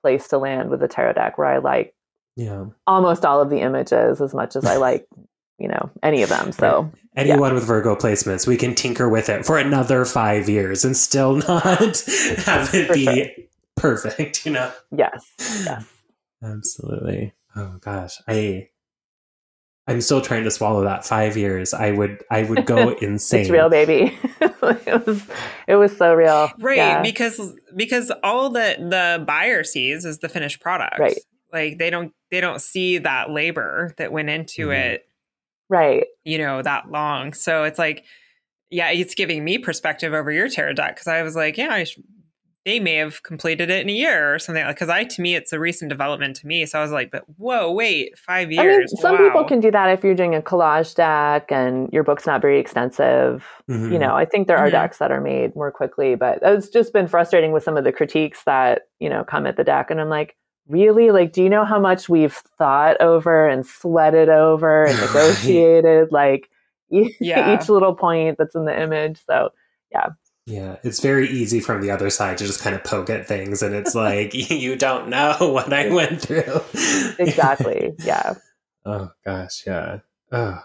[0.03, 1.95] place to land with a tarot deck where i like
[2.37, 2.67] yeah.
[2.87, 5.07] almost all of the images as much as i like
[5.59, 9.47] you know any of them so Anyone with Virgo placements, we can tinker with it
[9.47, 13.27] for another five years and still not have it For be sure.
[13.77, 14.45] perfect.
[14.45, 14.73] You know.
[14.91, 15.85] yes yes
[16.45, 17.33] Absolutely.
[17.57, 18.69] Oh gosh, I
[19.87, 21.75] I'm still trying to swallow that five years.
[21.75, 23.43] I would I would go insane.
[23.43, 24.17] it's real, baby.
[24.41, 25.23] it was
[25.69, 26.77] it was so real, right?
[26.77, 27.03] Yeah.
[27.03, 31.19] Because because all that the buyer sees is the finished product, right?
[31.53, 34.73] Like they don't they don't see that labor that went into mm-hmm.
[34.73, 35.09] it,
[35.75, 36.07] right?
[36.25, 37.33] You know that long.
[37.33, 38.05] So it's like,
[38.71, 41.87] yeah, it's giving me perspective over your tarot deck because I was like, yeah, I
[42.65, 45.53] they may have completed it in a year or something because I to me it's
[45.53, 46.65] a recent development to me.
[46.65, 48.65] So I was like, but whoa, wait, five years.
[48.65, 49.27] I mean, some wow.
[49.27, 52.59] people can do that if you're doing a collage deck and your book's not very
[52.59, 53.45] extensive.
[53.71, 53.93] Mm-hmm.
[53.93, 54.77] You know, I think there are mm-hmm.
[54.77, 57.93] decks that are made more quickly, but it's just been frustrating with some of the
[57.93, 59.91] critiques that, you know, come at the deck.
[59.91, 60.35] And I'm like,
[60.69, 61.11] really?
[61.11, 66.13] Like, do you know how much we've thought over and sweated over and negotiated?
[66.13, 66.51] like
[67.21, 67.55] yeah.
[67.55, 69.21] each little point that's in the image.
[69.27, 69.51] So
[69.93, 70.09] yeah.
[70.47, 73.63] Yeah, it's very easy from the other side to just kind of poke at things,
[73.63, 76.61] and it's like you don't know what I went through.
[77.19, 77.95] exactly.
[78.01, 78.35] Yeah.
[78.85, 80.01] Oh gosh, yeah.
[80.33, 80.63] Oh.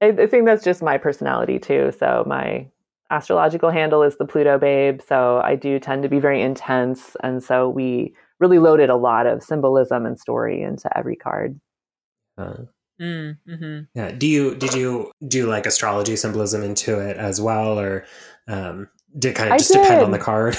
[0.00, 1.92] I, I think that's just my personality too.
[1.98, 2.68] So my
[3.10, 5.00] astrological handle is the Pluto Babe.
[5.06, 9.26] So I do tend to be very intense, and so we really loaded a lot
[9.26, 11.60] of symbolism and story into every card.
[12.36, 12.64] Uh,
[13.00, 13.80] mm, mm-hmm.
[13.94, 14.10] Yeah.
[14.10, 18.04] Do you did you do like astrology symbolism into it as well, or
[18.48, 20.56] um, did it kind of just depend on the card?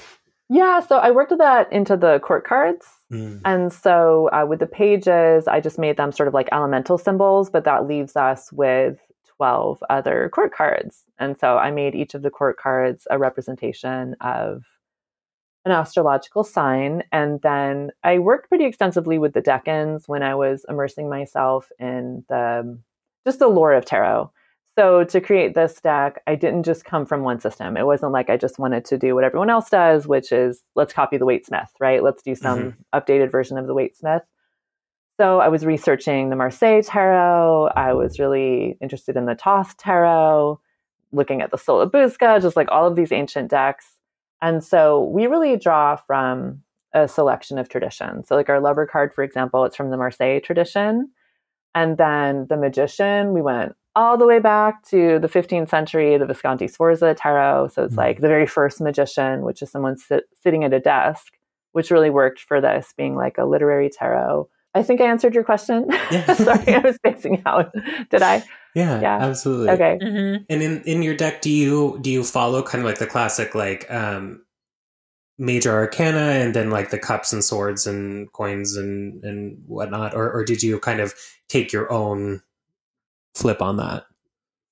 [0.48, 2.86] yeah, so I worked that into the court cards.
[3.12, 3.40] Mm.
[3.44, 7.50] And so uh, with the pages, I just made them sort of like elemental symbols,
[7.50, 8.98] but that leaves us with
[9.36, 11.04] 12 other court cards.
[11.18, 14.64] And so I made each of the court cards a representation of
[15.64, 17.02] an astrological sign.
[17.12, 22.24] And then I worked pretty extensively with the decans when I was immersing myself in
[22.28, 22.78] the
[23.24, 24.30] just the lore of tarot.
[24.76, 27.76] So to create this deck, I didn't just come from one system.
[27.76, 30.92] It wasn't like I just wanted to do what everyone else does, which is let's
[30.92, 32.02] copy the Waite-Smith, right?
[32.02, 32.98] Let's do some mm-hmm.
[32.98, 34.22] updated version of the Waite-Smith.
[35.16, 37.68] So I was researching the Marseille Tarot.
[37.76, 40.60] I was really interested in the Thoth Tarot,
[41.12, 43.93] looking at the Sola Busca, just like all of these ancient decks.
[44.42, 48.28] And so we really draw from a selection of traditions.
[48.28, 51.10] So like our lover card, for example, it's from the Marseille tradition.
[51.74, 56.26] And then the magician, we went all the way back to the 15th century, the
[56.26, 57.68] Visconti Sforza tarot.
[57.68, 58.00] So it's mm-hmm.
[58.00, 61.34] like the very first magician, which is someone sit, sitting at a desk,
[61.72, 64.48] which really worked for this being like a literary tarot.
[64.74, 65.88] I think I answered your question.
[66.10, 66.34] Yeah.
[66.34, 67.72] Sorry, I was spacing out.
[68.10, 68.44] Did I?
[68.74, 69.70] Yeah, yeah, absolutely.
[69.70, 69.98] Okay.
[70.02, 70.44] Mm-hmm.
[70.48, 73.54] And in in your deck, do you do you follow kind of like the classic
[73.54, 74.44] like um
[75.38, 80.30] major arcana and then like the cups and swords and coins and and whatnot, or
[80.32, 81.14] or did you kind of
[81.48, 82.42] take your own
[83.34, 84.06] flip on that?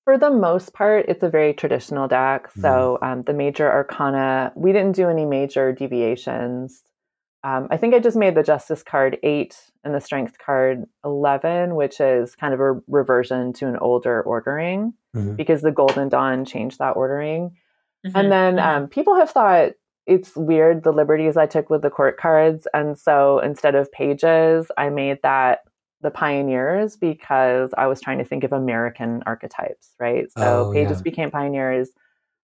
[0.05, 2.49] For the most part, it's a very traditional deck.
[2.49, 2.63] Mm-hmm.
[2.63, 6.83] So um, the major arcana, we didn't do any major deviations.
[7.45, 11.75] Um, I think I just made the justice card eight and the strength card 11,
[11.75, 15.35] which is kind of a reversion to an older ordering mm-hmm.
[15.35, 17.57] because the Golden Dawn changed that ordering.
[18.07, 18.17] Mm-hmm.
[18.17, 18.83] And then mm-hmm.
[18.83, 19.73] um, people have thought
[20.07, 22.67] it's weird the liberties I took with the court cards.
[22.75, 25.61] And so instead of pages, I made that
[26.01, 30.31] the pioneers because I was trying to think of American archetypes, right?
[30.37, 31.03] So oh, pages yeah.
[31.03, 31.91] became pioneers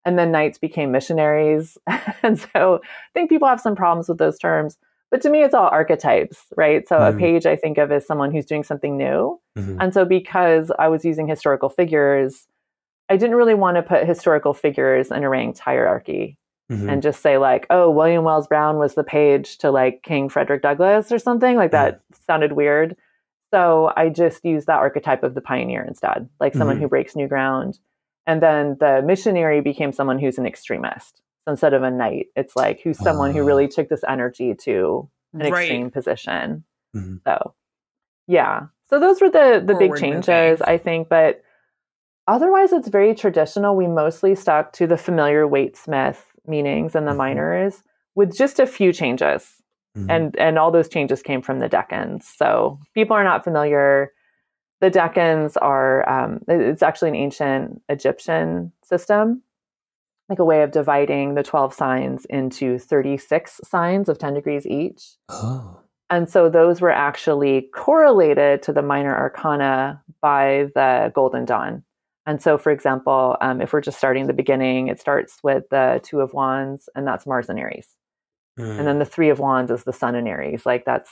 [0.05, 1.77] and then knights became missionaries.
[2.23, 4.77] and so I think people have some problems with those terms.
[5.11, 6.87] But to me, it's all archetypes, right?
[6.87, 7.15] So mm.
[7.15, 9.39] a page I think of as someone who's doing something new.
[9.57, 9.81] Mm-hmm.
[9.81, 12.47] And so because I was using historical figures,
[13.09, 16.37] I didn't really want to put historical figures in a ranked hierarchy
[16.71, 16.89] mm-hmm.
[16.89, 20.61] and just say like, oh, William Wells Brown was the page to like King Frederick
[20.61, 21.95] Douglass or something like that.
[21.95, 22.25] Mm.
[22.27, 22.95] Sounded weird.
[23.51, 26.83] So I just used that archetype of the pioneer instead, like someone mm-hmm.
[26.83, 27.79] who breaks new ground.
[28.27, 31.23] And then the missionary became someone who's an extremist.
[31.49, 33.71] So instead of a knight, it's like who's someone uh, who really ah.
[33.73, 35.63] took this energy to an right.
[35.63, 36.63] extreme position.
[36.95, 37.15] Mm-hmm.
[37.25, 37.55] So
[38.27, 38.67] yeah.
[38.89, 40.61] So those were the the Forward big changes.
[40.61, 41.09] I think.
[41.09, 41.41] But
[42.27, 43.75] otherwise it's very traditional.
[43.75, 47.17] We mostly stuck to the familiar Waite-Smith meanings and the mm-hmm.
[47.17, 47.81] minors
[48.13, 49.55] with just a few changes.
[49.97, 50.11] Mm-hmm.
[50.11, 52.23] And and all those changes came from the Decans.
[52.23, 54.11] So people are not familiar.
[54.81, 59.41] The Decans are um, it's actually an ancient Egyptian system,
[60.29, 64.67] like a way of dividing the twelve signs into thirty six signs of ten degrees
[64.67, 65.17] each.
[65.27, 65.79] Oh.
[66.11, 71.83] And so those were actually correlated to the minor arcana by the Golden Dawn.
[72.25, 75.99] And so, for example, um, if we're just starting the beginning, it starts with the
[76.03, 77.87] Two of Wands, and that's Mars and Aries.
[78.59, 78.79] Mm.
[78.79, 80.65] And then the Three of Wands is the Sun and Aries.
[80.65, 81.09] Like that's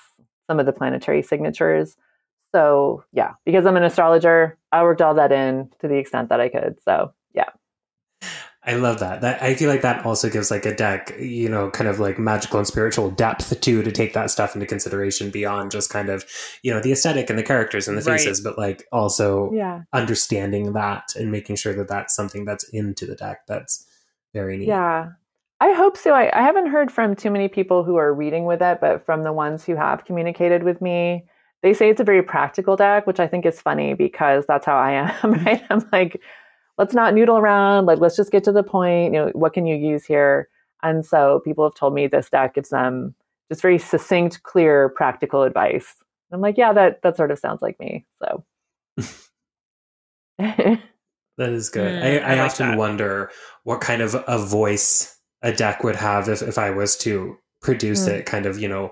[0.47, 1.95] some of the planetary signatures.
[2.53, 6.39] So yeah, because I'm an astrologer, I worked all that in to the extent that
[6.39, 6.77] I could.
[6.85, 7.13] So.
[8.67, 9.21] I love that.
[9.21, 12.19] That I feel like that also gives like a deck, you know, kind of like
[12.19, 16.25] magical and spiritual depth too to take that stuff into consideration beyond just kind of,
[16.63, 18.51] you know, the aesthetic and the characters and the faces, right.
[18.51, 19.83] but like also yeah.
[19.93, 23.47] understanding that and making sure that that's something that's into the deck.
[23.47, 23.87] That's
[24.33, 24.67] very neat.
[24.67, 25.11] Yeah.
[25.61, 26.11] I hope so.
[26.11, 29.23] I, I haven't heard from too many people who are reading with it, but from
[29.23, 31.25] the ones who have communicated with me,
[31.63, 34.75] they say it's a very practical deck, which I think is funny because that's how
[34.77, 35.33] I am.
[35.45, 35.63] Right?
[35.69, 36.21] I'm like,
[36.77, 37.85] let's not noodle around.
[37.85, 39.13] Like, let's just get to the point.
[39.13, 40.49] You know, what can you use here?
[40.83, 43.15] And so people have told me this deck gives them
[43.49, 45.95] just very succinct, clear, practical advice.
[46.31, 48.05] I'm like, yeah, that that sort of sounds like me.
[48.21, 48.43] So
[50.37, 50.79] that
[51.37, 52.01] is good.
[52.01, 52.77] Mm, I, I, I like often that.
[52.77, 53.31] wonder
[53.63, 58.07] what kind of a voice a deck would have if, if I was to produce
[58.07, 58.13] mm.
[58.13, 58.91] it, kind of, you know,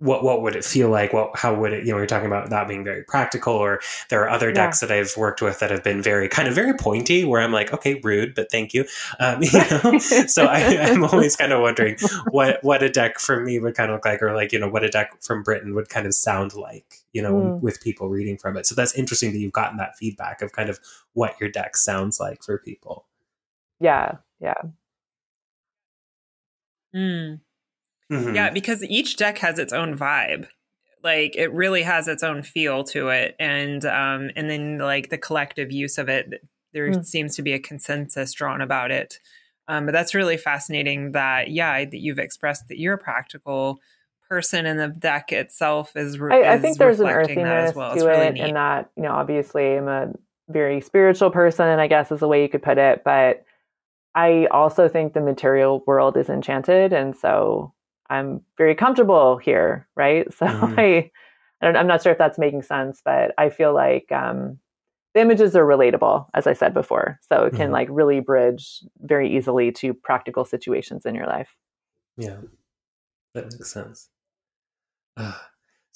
[0.00, 1.12] what what would it feel like?
[1.12, 1.84] What how would it?
[1.84, 3.80] You know, you're talking about that being very practical, or
[4.10, 4.88] there are other decks yeah.
[4.88, 7.72] that I've worked with that have been very kind of very pointy, where I'm like,
[7.72, 8.84] okay, rude, but thank you.
[9.18, 9.98] Um, you know?
[9.98, 11.96] so I, am always kind of wondering
[12.30, 14.68] what what a deck from me would kind of look like, or like you know
[14.68, 17.60] what a deck from Britain would kind of sound like, you know, mm.
[17.60, 18.66] with people reading from it.
[18.66, 20.78] So that's interesting that you've gotten that feedback of kind of
[21.14, 23.04] what your deck sounds like for people.
[23.80, 24.62] Yeah, yeah.
[26.94, 27.34] Hmm.
[28.10, 28.34] Mm-hmm.
[28.34, 30.48] Yeah, because each deck has its own vibe.
[31.04, 35.18] Like it really has its own feel to it, and um, and then like the
[35.18, 36.42] collective use of it,
[36.72, 37.04] there mm.
[37.04, 39.20] seems to be a consensus drawn about it.
[39.68, 41.12] Um, but that's really fascinating.
[41.12, 43.78] That yeah, that you've expressed that you're a practical
[44.28, 46.18] person, and the deck itself is.
[46.18, 47.94] Re- I, I, think there's an earthiness well.
[47.94, 48.40] to really it, neat.
[48.42, 50.12] and that you know, obviously, I'm a
[50.48, 53.02] very spiritual person, I guess is the way you could put it.
[53.04, 53.44] But
[54.14, 57.72] I also think the material world is enchanted, and so
[58.10, 60.26] I'm very comfortable here, right?
[60.34, 60.78] So mm-hmm.
[60.78, 61.10] I,
[61.60, 64.58] I am not sure if that's making sense, but I feel like um,
[65.14, 67.18] the images are relatable, as I said before.
[67.28, 67.72] So it can mm-hmm.
[67.72, 71.56] like really bridge very easily to practical situations in your life.
[72.16, 72.36] Yeah,
[73.34, 74.08] that makes sense.
[75.16, 75.36] Uh,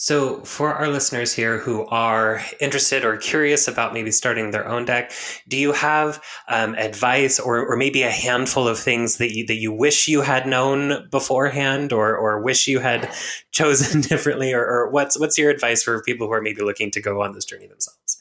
[0.03, 4.85] so, for our listeners here who are interested or curious about maybe starting their own
[4.85, 5.13] deck,
[5.47, 9.59] do you have um, advice or, or maybe a handful of things that you, that
[9.59, 13.15] you wish you had known beforehand or, or wish you had
[13.53, 14.53] chosen differently?
[14.53, 17.31] Or, or what's, what's your advice for people who are maybe looking to go on
[17.31, 18.21] this journey themselves?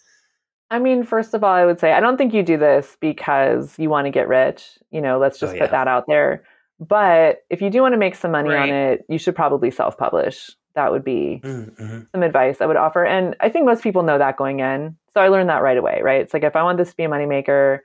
[0.70, 3.74] I mean, first of all, I would say I don't think you do this because
[3.80, 4.78] you want to get rich.
[4.92, 5.64] You know, let's just oh, yeah.
[5.64, 6.44] put that out there.
[6.80, 8.70] But if you do want to make some money right.
[8.70, 12.02] on it, you should probably self publish that would be mm-hmm.
[12.12, 13.06] some advice I would offer.
[13.06, 14.98] And I think most people know that going in.
[15.14, 16.22] So I learned that right away, right?
[16.22, 17.80] It's like if I want this to be a moneymaker,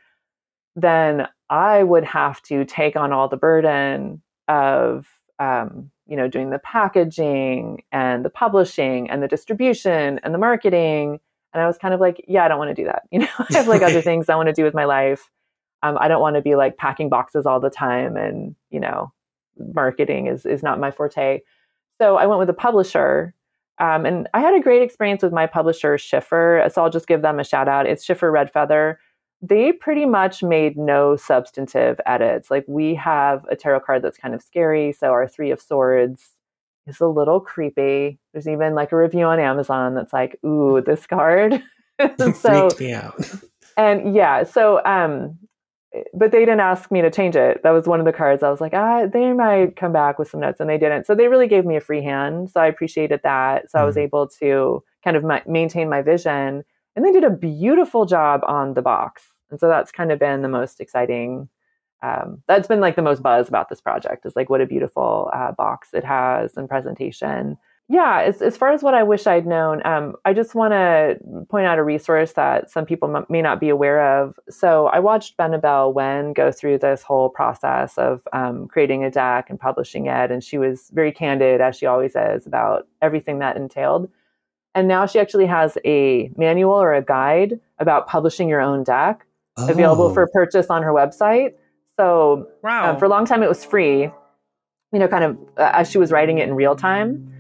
[0.74, 5.06] then I would have to take on all the burden of
[5.38, 11.18] um, you know, doing the packaging and the publishing and the distribution and the marketing.
[11.52, 13.02] And I was kind of like, yeah, I don't want to do that.
[13.10, 15.30] You know, I have like other things I want to do with my life.
[15.82, 19.12] Um, I don't want to be like packing boxes all the time and, you know,
[19.58, 21.40] marketing is is not my forte.
[22.00, 23.34] So I went with a publisher.
[23.78, 26.66] Um, and I had a great experience with my publisher, Schiffer.
[26.72, 27.86] So I'll just give them a shout out.
[27.86, 28.98] It's Schiffer Red Feather.
[29.42, 32.50] They pretty much made no substantive edits.
[32.50, 34.92] Like we have a tarot card that's kind of scary.
[34.92, 36.30] So our Three of Swords
[36.86, 38.18] is a little creepy.
[38.32, 41.62] There's even like a review on Amazon that's like, ooh, this card.
[42.18, 43.30] so, Freaked me out.
[43.76, 45.38] and yeah, so um,
[46.14, 47.62] but they didn't ask me to change it.
[47.62, 48.42] That was one of the cards.
[48.42, 51.06] I was like, ah, they might come back with some notes, and they didn't.
[51.06, 52.50] So they really gave me a free hand.
[52.50, 53.70] So I appreciated that.
[53.70, 53.82] So mm-hmm.
[53.82, 54.04] I was mm-hmm.
[54.04, 58.74] able to kind of ma- maintain my vision, and they did a beautiful job on
[58.74, 59.22] the box.
[59.50, 61.48] And so that's kind of been the most exciting.
[62.02, 65.30] Um, that's been like the most buzz about this project is like what a beautiful
[65.32, 67.56] uh, box it has and presentation
[67.88, 71.18] yeah, as, as far as what I wish I'd known, um, I just want to
[71.48, 74.36] point out a resource that some people m- may not be aware of.
[74.50, 79.50] So I watched Benebell Wen go through this whole process of um, creating a deck
[79.50, 83.56] and publishing it, and she was very candid, as she always is, about everything that
[83.56, 84.10] entailed.
[84.74, 89.24] And now she actually has a manual or a guide about publishing your own deck
[89.58, 89.70] oh.
[89.70, 91.54] available for purchase on her website.
[91.96, 92.90] So wow.
[92.90, 94.10] um, for a long time, it was free,
[94.92, 97.32] you know, kind of uh, as she was writing it in real time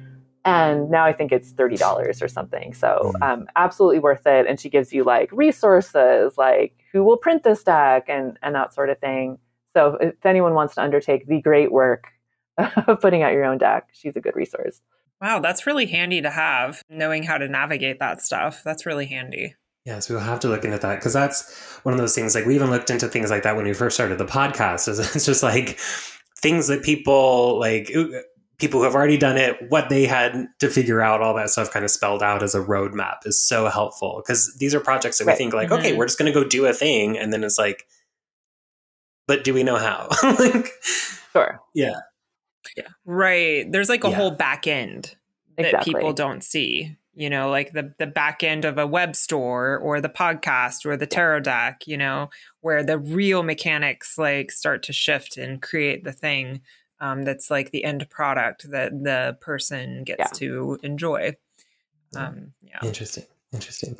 [0.46, 2.72] and now I think it's thirty dollars or something.
[2.72, 3.22] So hmm.
[3.22, 4.46] um, absolutely worth it.
[4.46, 8.72] And she gives you like resources, like who will print this deck and and that
[8.72, 9.38] sort of thing.
[9.74, 12.06] So if anyone wants to undertake the great work
[12.86, 14.80] of putting out your own deck, she's a good resource.
[15.20, 16.82] Wow, that's really handy to have.
[16.88, 19.54] Knowing how to navigate that stuff, that's really handy.
[19.84, 22.34] Yes, we'll have to look into that because that's one of those things.
[22.34, 24.88] Like we even looked into things like that when we first started the podcast.
[25.14, 25.78] It's just like
[26.38, 27.90] things that people like
[28.58, 31.70] people who have already done it, what they had to figure out, all that stuff
[31.70, 35.26] kind of spelled out as a roadmap is so helpful because these are projects that
[35.26, 35.34] right.
[35.34, 35.78] we think like, mm-hmm.
[35.78, 37.18] okay, we're just going to go do a thing.
[37.18, 37.86] And then it's like,
[39.26, 40.08] but do we know how?
[40.38, 40.70] like,
[41.32, 41.60] sure.
[41.74, 42.00] Yeah.
[42.76, 42.88] Yeah.
[43.04, 43.70] Right.
[43.70, 44.16] There's like a yeah.
[44.16, 45.16] whole back end
[45.56, 45.94] that exactly.
[45.94, 46.96] people don't see.
[47.18, 50.98] You know, like the the back end of a web store or the podcast or
[50.98, 52.28] the tarot deck, you know,
[52.60, 56.60] where the real mechanics like start to shift and create the thing
[57.00, 60.26] um, that's like the end product that the person gets yeah.
[60.34, 61.36] to enjoy.
[62.14, 62.78] Um, yeah.
[62.82, 63.24] Interesting.
[63.52, 63.98] Interesting.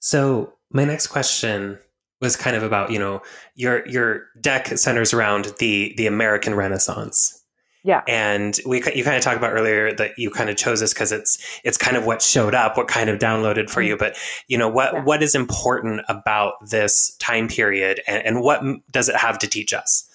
[0.00, 1.78] So my next question
[2.20, 3.22] was kind of about you know
[3.54, 7.40] your your deck centers around the the American Renaissance.
[7.84, 8.02] Yeah.
[8.08, 11.12] And we you kind of talked about earlier that you kind of chose this because
[11.12, 13.88] it's it's kind of what showed up, what kind of downloaded for mm-hmm.
[13.88, 13.96] you.
[13.98, 14.16] But
[14.48, 15.04] you know what yeah.
[15.04, 19.74] what is important about this time period, and, and what does it have to teach
[19.74, 20.08] us?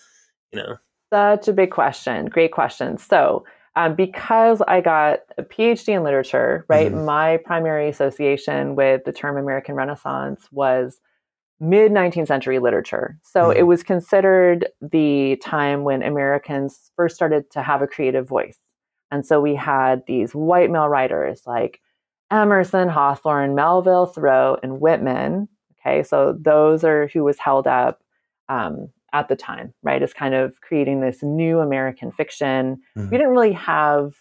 [0.52, 0.78] You know,
[1.12, 2.28] such a big question.
[2.28, 2.98] Great question.
[2.98, 3.46] So.
[3.76, 6.92] Um, because I got a PhD in literature, right?
[6.92, 7.06] Mm-hmm.
[7.06, 11.00] My primary association with the term American Renaissance was
[11.60, 13.18] mid 19th century literature.
[13.24, 13.60] So mm-hmm.
[13.60, 18.58] it was considered the time when Americans first started to have a creative voice.
[19.12, 21.82] And so we had these white male writers like
[22.32, 25.48] Emerson, Hawthorne, Melville, Thoreau, and Whitman.
[25.80, 28.02] Okay, so those are who was held up
[28.50, 30.02] um, at the time, right?
[30.02, 32.82] As kind of creating this new American fiction.
[32.98, 33.10] Mm-hmm.
[33.10, 34.14] We didn't really have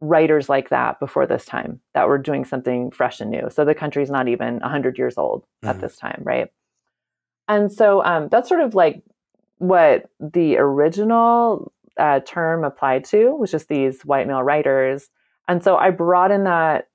[0.00, 3.48] writers like that before this time that were doing something fresh and new.
[3.50, 5.68] So the country's not even 100 years old mm-hmm.
[5.68, 6.48] at this time, right?
[7.48, 9.02] And so um, that's sort of like
[9.58, 15.10] what the original uh, term applied to, was just these white male writers.
[15.48, 16.88] And so I brought in that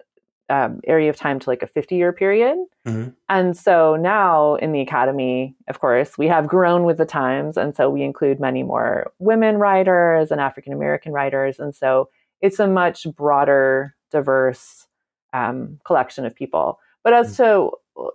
[0.50, 2.58] um, area of time to like a 50 year period.
[2.86, 3.10] Mm-hmm.
[3.30, 7.58] And so now in the academy, of course, we have grown with the times.
[7.58, 11.60] And so we include many more women writers and African American writers.
[11.60, 12.10] And so
[12.42, 14.88] it's a much broader, diverse
[15.34, 16.80] um, collection of people.
[17.04, 17.44] But as mm-hmm.
[17.44, 17.72] to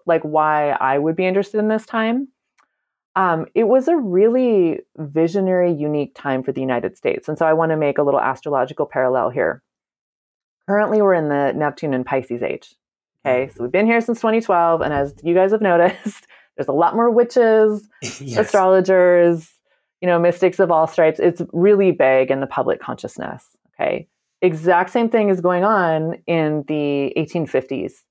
[0.06, 2.28] like why I would be interested in this time.
[3.16, 7.28] Um, it was a really visionary, unique time for the United States.
[7.28, 9.62] And so I want to make a little astrological parallel here.
[10.70, 12.76] Currently, we're in the Neptune and Pisces age.
[13.26, 13.56] Okay, mm-hmm.
[13.56, 14.82] so we've been here since 2012.
[14.82, 17.88] And as you guys have noticed, there's a lot more witches,
[18.20, 18.38] yes.
[18.38, 19.52] astrologers,
[20.00, 21.18] you know, mystics of all stripes.
[21.18, 23.44] It's really big in the public consciousness.
[23.74, 24.06] Okay,
[24.42, 28.04] exact same thing is going on in the 1850s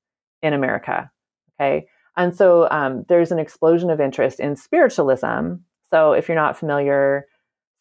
[0.44, 1.10] in America.
[1.62, 1.88] Okay.
[2.18, 5.54] And so um, there's an explosion of interest in spiritualism.
[5.90, 7.26] So if you're not familiar,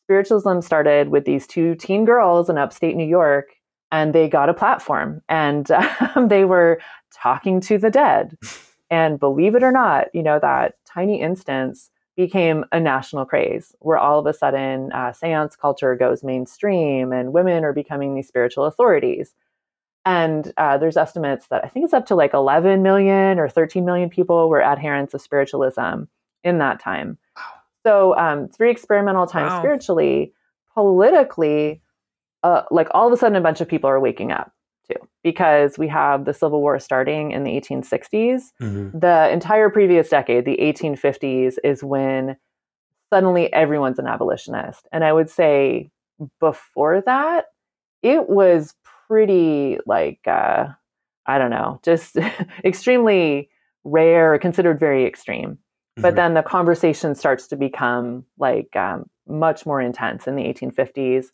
[0.05, 3.49] spiritualism started with these two teen girls in upstate New York,
[3.91, 5.71] and they got a platform and
[6.15, 6.81] um, they were
[7.13, 8.37] talking to the dead.
[8.91, 13.99] And believe it or not, you know, that tiny instance became a national craze where
[13.99, 18.65] all of a sudden uh, seance culture goes mainstream and women are becoming these spiritual
[18.65, 19.35] authorities.
[20.05, 23.85] And uh, there's estimates that I think it's up to like 11 million or 13
[23.85, 26.05] million people were adherents of spiritualism
[26.43, 27.19] in that time.
[27.37, 27.43] Wow.
[27.85, 29.61] So um, it's very experimental time wow.
[29.61, 30.33] spiritually.
[30.75, 31.83] Politically,
[32.43, 34.53] uh, like all of a sudden, a bunch of people are waking up
[34.89, 38.43] too because we have the Civil War starting in the 1860s.
[38.61, 38.99] Mm-hmm.
[38.99, 42.37] The entire previous decade, the 1850s, is when
[43.13, 44.87] suddenly everyone's an abolitionist.
[44.93, 45.91] And I would say
[46.41, 47.47] before that,
[48.03, 48.75] it was
[49.09, 50.67] pretty like uh,
[51.27, 52.17] I don't know, just
[52.65, 53.51] extremely
[53.85, 55.51] rare, considered very extreme.
[55.51, 56.03] Mm-hmm.
[56.03, 61.27] But then the conversation starts to become like um, much more intense in the 1850s.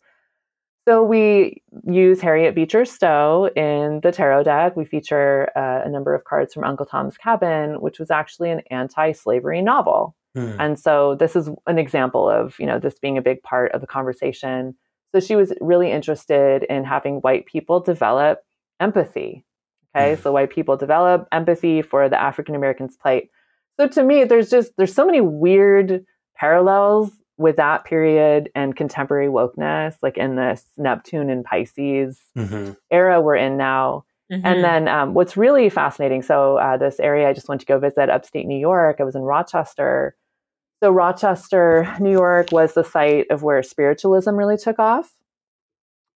[0.87, 4.75] So we use Harriet Beecher Stowe in the tarot deck.
[4.75, 8.61] We feature uh, a number of cards from Uncle Tom's Cabin, which was actually an
[8.69, 10.15] anti-slavery novel.
[10.37, 10.55] Mm.
[10.59, 13.81] And so this is an example of, you know, this being a big part of
[13.81, 14.75] the conversation
[15.15, 18.39] so she was really interested in having white people develop
[18.81, 19.45] empathy.
[19.95, 20.15] Okay.
[20.15, 20.21] Mm.
[20.21, 23.29] So white people develop empathy for the African Americans' plight.
[23.79, 26.03] So to me, there's just there's so many weird
[26.35, 32.71] parallels with that period and contemporary wokeness, like in this Neptune and Pisces mm-hmm.
[32.91, 34.05] era we're in now.
[34.31, 34.45] Mm-hmm.
[34.45, 37.77] And then um, what's really fascinating so, uh, this area I just went to go
[37.77, 40.15] visit, upstate New York, I was in Rochester.
[40.81, 45.13] So, Rochester, New York was the site of where spiritualism really took off.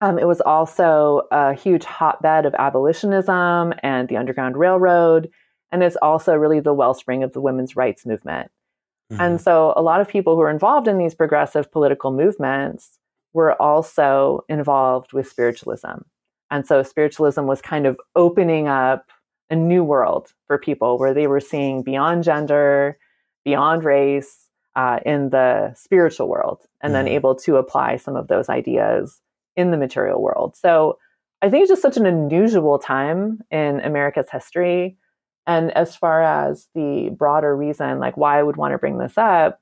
[0.01, 5.31] Um, it was also a huge hotbed of abolitionism and the Underground Railroad.
[5.73, 8.51] And it's also really the wellspring of the women's rights movement.
[9.13, 9.21] Mm-hmm.
[9.21, 12.99] And so, a lot of people who were involved in these progressive political movements
[13.33, 16.03] were also involved with spiritualism.
[16.51, 19.11] And so, spiritualism was kind of opening up
[19.49, 22.99] a new world for people where they were seeing beyond gender,
[23.45, 24.47] beyond race,
[24.77, 29.21] uh, in the spiritual world and mm then able to apply some of those ideas
[29.57, 30.55] in the material world.
[30.55, 30.99] So
[31.43, 34.97] I think it's just such an unusual time in America's history.
[35.47, 39.17] And as far as the broader reason, like why I would want to bring this
[39.17, 39.61] up,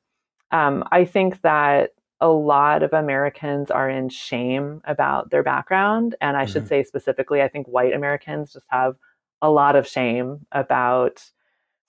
[0.50, 6.14] um, I think that a lot of Americans are in shame about their background.
[6.20, 6.52] And I mm-hmm.
[6.52, 8.96] should say specifically, I think white Americans just have
[9.42, 11.22] a lot of shame about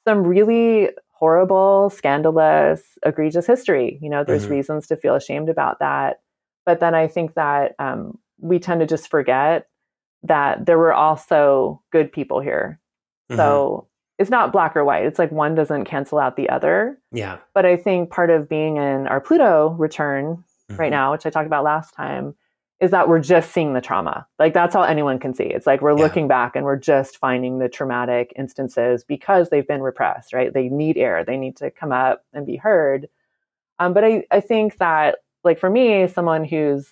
[0.05, 3.97] some really horrible, scandalous, egregious history.
[4.01, 4.55] You know, there's mm-hmm.
[4.55, 6.19] reasons to feel ashamed about that.
[6.65, 9.67] But then I think that um, we tend to just forget
[10.23, 12.79] that there were also good people here.
[13.29, 13.37] Mm-hmm.
[13.37, 15.05] So it's not black or white.
[15.05, 16.97] It's like one doesn't cancel out the other.
[17.11, 17.37] Yeah.
[17.53, 20.75] But I think part of being in our Pluto return mm-hmm.
[20.79, 22.35] right now, which I talked about last time,
[22.81, 24.27] is that we're just seeing the trauma.
[24.37, 25.45] Like that's all anyone can see.
[25.45, 26.03] It's like we're yeah.
[26.03, 30.53] looking back and we're just finding the traumatic instances because they've been repressed, right?
[30.53, 31.23] They need air.
[31.23, 33.07] They need to come up and be heard.
[33.79, 36.91] Um, but I, I think that like for me, someone who's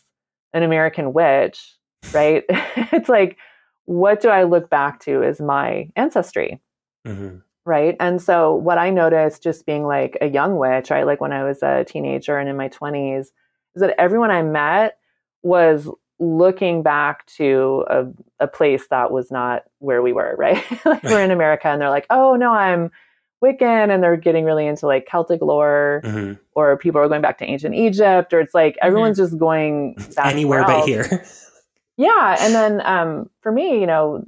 [0.54, 1.76] an American witch,
[2.14, 2.44] right?
[2.50, 3.38] it's like,
[3.86, 6.60] what do I look back to as my ancestry?
[7.08, 7.38] Mm-hmm.
[7.66, 7.96] Right.
[8.00, 11.06] And so what I noticed just being like a young witch, right?
[11.06, 13.32] Like when I was a teenager and in my 20s, is
[13.76, 14.98] that everyone I met
[15.44, 15.88] was
[16.20, 18.06] looking back to a,
[18.40, 20.64] a place that was not where we were, right?
[20.86, 22.92] like we're in America and they're like, oh no, I'm
[23.44, 26.34] Wiccan and they're getting really into like Celtic lore mm-hmm.
[26.54, 28.88] or people are going back to ancient Egypt or it's like mm-hmm.
[28.88, 29.26] everyone's mm-hmm.
[29.26, 31.26] just going anywhere but here.
[31.98, 32.38] Yeah.
[32.40, 34.24] And then um, for me, you know,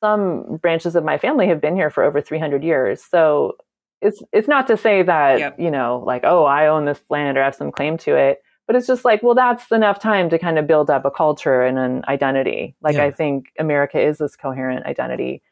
[0.00, 3.02] some branches of my family have been here for over 300 years.
[3.02, 3.56] So
[4.04, 5.58] it's it's not to say that yep.
[5.58, 8.76] you know like oh I own this land or have some claim to it, but
[8.76, 11.78] it's just like well that's enough time to kind of build up a culture and
[11.78, 12.76] an identity.
[12.82, 13.04] Like yeah.
[13.04, 15.42] I think America is this coherent identity.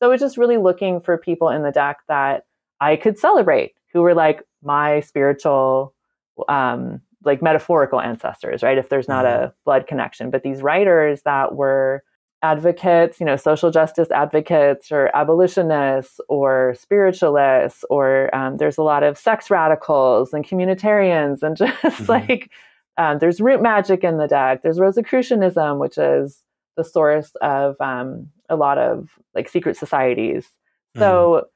[0.00, 2.46] So it's just really looking for people in the deck that
[2.80, 5.94] I could celebrate who were like my spiritual
[6.48, 8.78] um like metaphorical ancestors, right?
[8.78, 9.44] If there's not mm-hmm.
[9.44, 12.02] a blood connection, but these writers that were
[12.42, 19.02] advocates, you know, social justice advocates or abolitionists or spiritualists, or um, there's a lot
[19.02, 22.10] of sex radicals and communitarians, and just mm-hmm.
[22.10, 22.50] like
[22.96, 24.62] um, there's root magic in the deck.
[24.62, 26.42] There's Rosicrucianism, which is
[26.76, 30.48] the source of um, a lot of like secret societies.
[30.96, 31.46] So mm-hmm.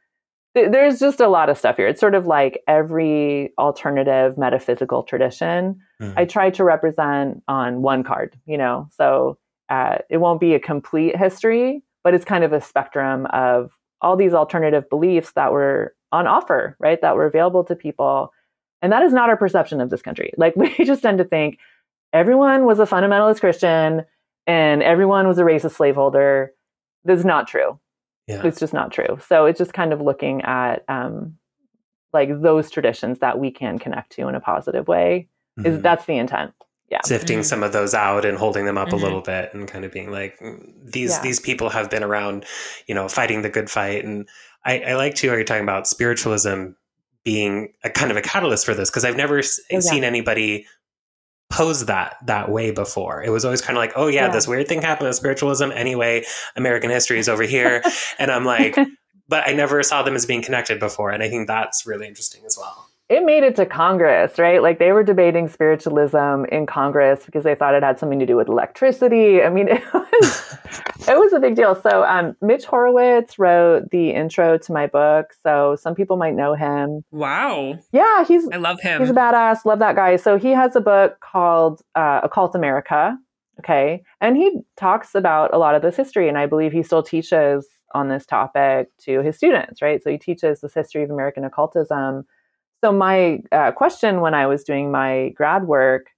[0.54, 1.86] Th- there's just a lot of stuff here.
[1.86, 5.80] It's sort of like every alternative metaphysical tradition.
[6.00, 6.18] Mm-hmm.
[6.18, 9.38] I try to represent on one card, you know, so
[9.68, 14.16] uh, it won't be a complete history, but it's kind of a spectrum of all
[14.16, 17.00] these alternative beliefs that were on offer, right?
[17.00, 18.32] That were available to people.
[18.82, 20.32] And that is not our perception of this country.
[20.38, 21.58] Like we just tend to think
[22.12, 24.04] everyone was a fundamentalist Christian
[24.46, 26.52] and everyone was a racist slaveholder.
[27.04, 27.80] That's not true.
[28.26, 28.46] Yeah.
[28.46, 29.18] It's just not true.
[29.28, 31.36] So it's just kind of looking at um,
[32.12, 35.28] like those traditions that we can connect to in a positive way.
[35.58, 35.68] Mm-hmm.
[35.68, 36.52] Is that's the intent
[36.90, 37.00] yeah.
[37.04, 37.44] sifting mm-hmm.
[37.44, 38.96] some of those out and holding them up mm-hmm.
[38.96, 41.22] a little bit and kind of being like mm, these yeah.
[41.22, 42.44] these people have been around
[42.86, 44.28] you know fighting the good fight and
[44.64, 46.72] i, I like too how you're talking about spiritualism
[47.24, 50.66] being a kind of a catalyst for this because i've never oh, seen anybody
[51.56, 53.22] pose that that way before.
[53.22, 54.32] It was always kind of like oh yeah, yeah.
[54.32, 55.70] this weird thing happened with spiritualism.
[55.72, 56.24] Anyway
[56.56, 57.82] american history is over here.
[58.18, 58.76] And i'm like
[59.28, 62.42] but i never saw them as being connected before and i think that's really interesting
[62.46, 64.62] as well it made it to Congress, right?
[64.62, 68.36] Like they were debating spiritualism in Congress because they thought it had something to do
[68.36, 69.42] with electricity.
[69.42, 70.56] I mean, it was
[71.06, 71.74] it was a big deal.
[71.74, 76.54] So, um, Mitch Horowitz wrote the intro to my book, so some people might know
[76.54, 77.04] him.
[77.10, 77.78] Wow.
[77.92, 79.00] Yeah, he's I love him.
[79.00, 79.66] He's a badass.
[79.66, 80.16] Love that guy.
[80.16, 83.18] So he has a book called uh, Occult America.
[83.60, 87.02] Okay, and he talks about a lot of this history, and I believe he still
[87.02, 90.02] teaches on this topic to his students, right?
[90.02, 92.24] So he teaches this history of American occultism
[92.84, 96.10] so, my uh, question when I was doing my grad work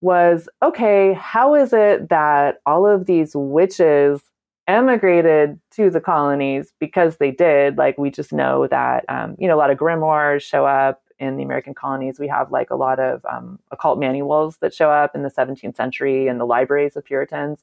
[0.00, 4.22] was okay, how is it that all of these witches
[4.66, 7.76] emigrated to the colonies because they did?
[7.76, 11.36] Like, we just know that, um, you know, a lot of grimoires show up in
[11.36, 12.18] the American colonies.
[12.18, 15.76] We have like a lot of um, occult manuals that show up in the 17th
[15.76, 17.62] century in the libraries of Puritans.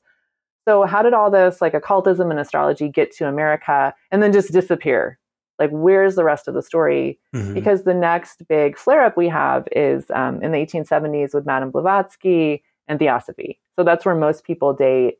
[0.68, 4.54] So, how did all this like occultism and astrology get to America and then just
[4.54, 5.18] disappear?
[5.60, 7.20] Like where's the rest of the story?
[7.36, 7.54] Mm-hmm.
[7.54, 11.72] because the next big flare up we have is um, in the 1870s with madame
[11.72, 13.60] blavatsky and theosophy.
[13.78, 15.16] So that's where most people date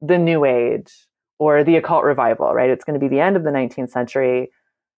[0.00, 0.92] the new age
[1.38, 2.70] or the occult revival right?
[2.70, 4.50] It's going to be the end of the 19th century.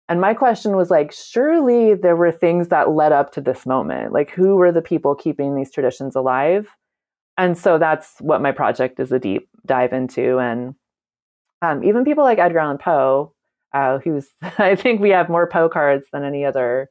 [0.09, 4.13] And my question was like surely there were things that led up to this moment.
[4.13, 6.69] Like who were the people keeping these traditions alive?
[7.39, 10.39] And so that's what my project is a deep dive into.
[10.39, 10.75] And
[11.63, 13.33] um, even people like edgar allan poe
[13.75, 16.91] uh, who's I think we have more Poe cards than any other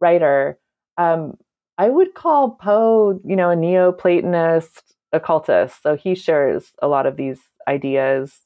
[0.00, 0.58] writer.
[0.96, 1.36] Um,
[1.76, 5.82] I would call Poe, you know, a Neoplatonist occultist.
[5.82, 8.40] So he shares a lot of these ideas.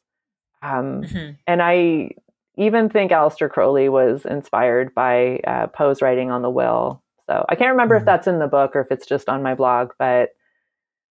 [0.63, 1.33] Um, mm-hmm.
[1.47, 2.13] And I
[2.57, 7.03] even think Aleister Crowley was inspired by uh, Poe's writing on the will.
[7.27, 8.03] So I can't remember mm-hmm.
[8.03, 10.31] if that's in the book or if it's just on my blog, but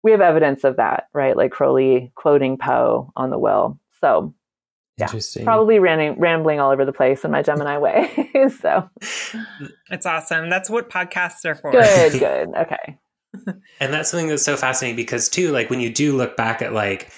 [0.04, 1.36] we have evidence of that, right?
[1.36, 3.80] Like Crowley quoting Poe on the will.
[4.00, 4.34] So
[4.98, 5.10] yeah,
[5.44, 8.30] probably ram- rambling all over the place in my Gemini way.
[8.62, 8.88] so
[9.90, 10.50] it's awesome.
[10.50, 11.72] That's what podcasts are for.
[11.72, 12.50] Good, good.
[12.56, 13.00] Okay.
[13.80, 16.74] and that's something that's so fascinating because too, like when you do look back at
[16.74, 17.12] like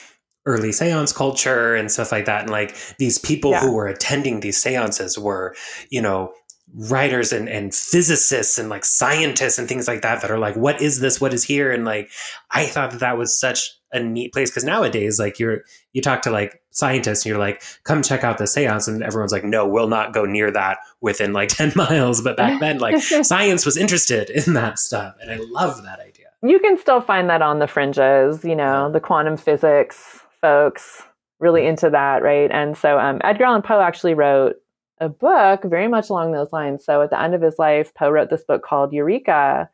[0.46, 3.60] early seance culture and stuff like that, and like these people yeah.
[3.60, 5.54] who were attending these seances were,
[5.90, 6.32] you know,
[6.74, 10.82] writers and, and physicists and like scientists and things like that that are like what
[10.82, 12.10] is this what is here and like
[12.52, 15.62] i thought that that was such a neat place because nowadays like you're
[15.96, 19.32] you talk to like scientists and you're like come check out the seance and everyone's
[19.32, 22.98] like no we'll not go near that within like 10 miles but back then like
[23.24, 27.30] science was interested in that stuff and i love that idea you can still find
[27.30, 31.02] that on the fringes you know the quantum physics folks
[31.40, 34.58] really into that right and so um, edgar allan poe actually wrote
[35.00, 36.86] a book very much along those lines.
[36.86, 39.70] So at the end of his life, Poe wrote this book called Eureka,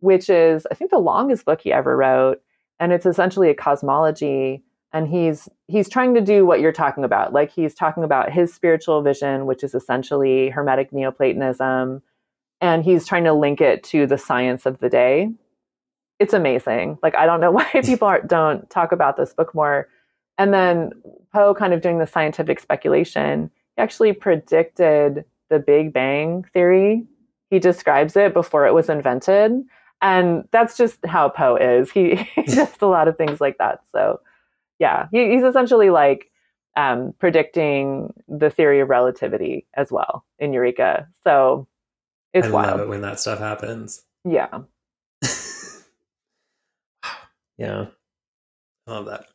[0.00, 2.40] which is, I think, the longest book he ever wrote.
[2.78, 4.62] And it's essentially a cosmology.
[4.92, 7.32] And he's he's trying to do what you're talking about.
[7.32, 12.02] Like he's talking about his spiritual vision, which is essentially Hermetic Neoplatonism.
[12.60, 15.30] And he's trying to link it to the science of the day.
[16.18, 16.98] It's amazing.
[17.02, 19.88] Like I don't know why people don't talk about this book more.
[20.38, 20.92] And then
[21.32, 27.04] Poe kind of doing the scientific speculation he actually predicted the Big Bang theory.
[27.50, 29.52] He describes it before it was invented.
[30.02, 31.90] And that's just how Poe is.
[31.90, 33.80] He, he does a lot of things like that.
[33.92, 34.20] So,
[34.78, 36.30] yeah, he, he's essentially like
[36.76, 41.08] um, predicting the theory of relativity as well in Eureka.
[41.24, 41.66] So,
[42.32, 42.70] it's I wild.
[42.72, 44.04] love it when that stuff happens.
[44.24, 44.48] Yeah.
[47.56, 47.86] yeah.
[48.86, 49.26] I love that.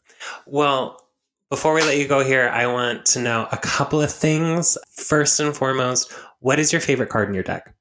[0.45, 1.01] Well,
[1.49, 4.77] before we let you go here, I want to know a couple of things.
[4.91, 7.73] First and foremost, what is your favorite card in your deck?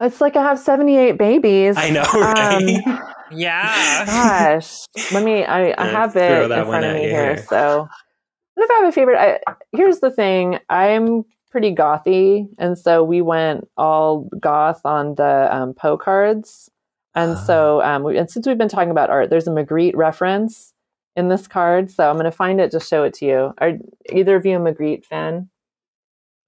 [0.00, 1.76] It's like I have 78 babies.
[1.76, 2.86] I know, right?
[2.86, 4.04] Um, yeah.
[4.06, 4.86] Gosh.
[5.12, 7.34] Let me, I, I have it in front of me here.
[7.34, 7.46] here.
[7.48, 7.88] So,
[8.56, 12.48] if I have a favorite, I, here's the thing I'm pretty gothy.
[12.58, 16.70] And so we went all goth on the um, Poe cards.
[17.14, 17.44] And uh.
[17.44, 20.72] so, um, we, and since we've been talking about art, there's a Magritte reference
[21.16, 21.90] in this card.
[21.90, 23.54] So I'm going to find it, just show it to you.
[23.58, 23.72] Are
[24.12, 25.48] either of you a Magritte fan?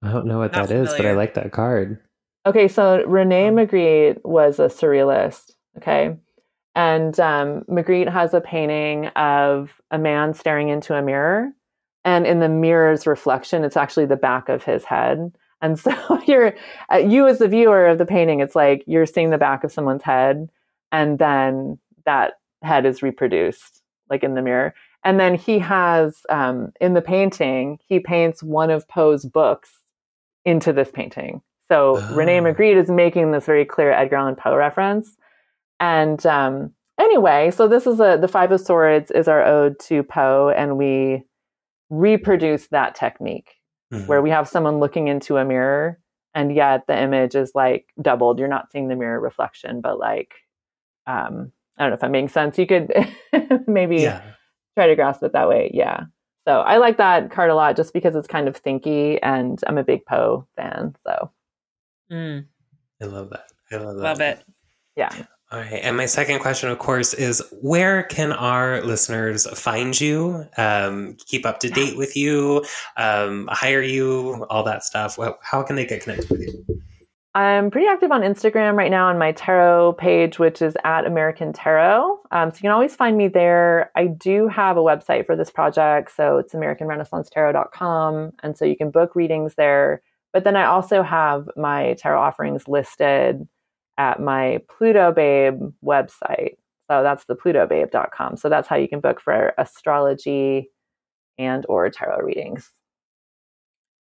[0.03, 0.89] I don't know what Not that familiar.
[0.89, 1.99] is, but I like that card.
[2.45, 3.51] Okay, so Rene.
[3.51, 5.51] Magritte was a surrealist.
[5.77, 6.17] Okay.
[6.75, 11.51] And um, Magritte has a painting of a man staring into a mirror.
[12.05, 15.35] And in the mirror's reflection, it's actually the back of his head.
[15.61, 15.93] And so
[16.27, 16.55] you're,
[16.91, 19.71] uh, you as the viewer of the painting, it's like you're seeing the back of
[19.71, 20.49] someone's head,
[20.91, 24.73] and then that head is reproduced like in the mirror.
[25.03, 29.69] And then he has um, in the painting, he paints one of Poe's books
[30.45, 31.41] into this painting.
[31.67, 32.15] So oh.
[32.15, 35.15] Rene Magritte is making this very clear Edgar Allan Poe reference.
[35.81, 40.03] And um, anyway, so this is a the Five of Swords is our ode to
[40.03, 41.23] Poe, and we
[41.89, 43.55] reproduce that technique
[43.91, 44.05] mm-hmm.
[44.05, 45.99] where we have someone looking into a mirror,
[46.35, 48.37] and yet the image is like doubled.
[48.37, 50.35] You're not seeing the mirror reflection, but like
[51.07, 52.59] um, I don't know if that makes sense.
[52.59, 52.93] You could
[53.67, 54.21] maybe yeah.
[54.75, 55.71] try to grasp it that way.
[55.73, 56.05] Yeah.
[56.47, 59.77] So I like that card a lot just because it's kind of thinky and I'm
[59.77, 60.95] a big Poe fan.
[61.05, 61.31] So
[62.11, 62.45] mm.
[63.01, 63.51] I love that.
[63.71, 64.03] I love that.
[64.03, 64.43] Love it.
[64.95, 65.25] Yeah.
[65.51, 65.81] All right.
[65.83, 71.45] And my second question, of course, is where can our listeners find you, um, keep
[71.45, 72.63] up to date with you,
[72.95, 75.19] um, hire you, all that stuff?
[75.41, 76.65] How can they get connected with you?
[77.35, 81.51] I'm pretty active on Instagram right now on my tarot page, which is at American
[81.51, 82.19] Tarot.
[82.31, 83.91] Um, so you can always find me there.
[83.95, 86.15] I do have a website for this project.
[86.15, 88.31] So it's AmericanRenaissanceTarot.com.
[88.41, 90.01] And so you can book readings there.
[90.31, 93.47] But then I also have my tarot offerings listed
[94.01, 96.55] at my Pluto Babe website.
[96.89, 98.37] So that's the plutobabe.com.
[98.37, 100.71] So that's how you can book for astrology
[101.37, 102.71] and or tarot readings.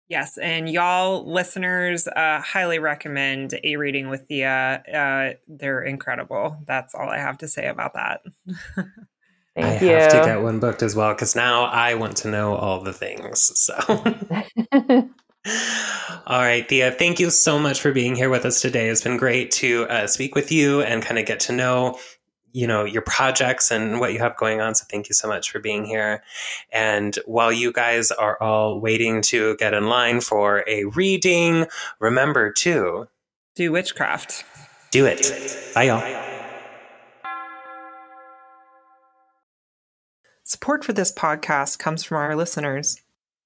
[0.07, 4.81] Yes, and y'all listeners, uh, highly recommend a reading with Thea.
[4.91, 6.57] Uh, they're incredible.
[6.65, 8.21] That's all I have to say about that.
[9.55, 9.91] Thank I you.
[9.91, 12.93] have to get one booked as well because now I want to know all the
[12.93, 13.51] things.
[13.59, 13.75] So,
[15.45, 18.89] all right, Thea, thank you so much for being here with us today.
[18.89, 21.97] It's been great to uh, speak with you and kind of get to know
[22.51, 25.51] you know your projects and what you have going on so thank you so much
[25.51, 26.23] for being here.
[26.71, 31.67] And while you guys are all waiting to get in line for a reading
[31.99, 33.07] remember to
[33.55, 34.45] do witchcraft.
[34.91, 35.71] Do it.
[35.75, 36.25] Bye y'all.
[40.43, 42.99] Support for this podcast comes from our listeners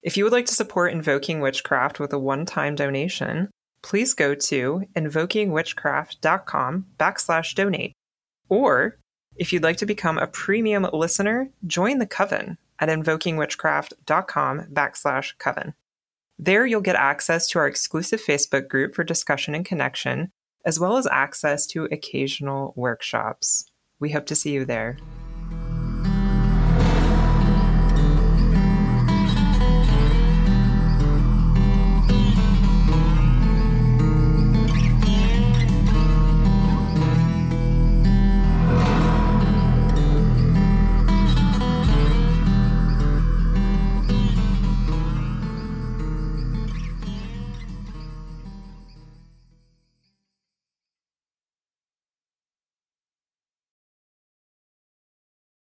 [0.04, 3.50] if you would like to support invoking witchcraft with a one-time donation
[3.84, 7.94] please go to invokingwitchcraft.com backslash donate.
[8.50, 8.98] Or
[9.36, 15.74] if you'd like to become a premium listener, join the coven at invokingwitchcraft.com backslash coven.
[16.40, 20.32] There you'll get access to our exclusive Facebook group for discussion and connection,
[20.66, 23.66] as well as access to occasional workshops.
[24.00, 24.98] We hope to see you there.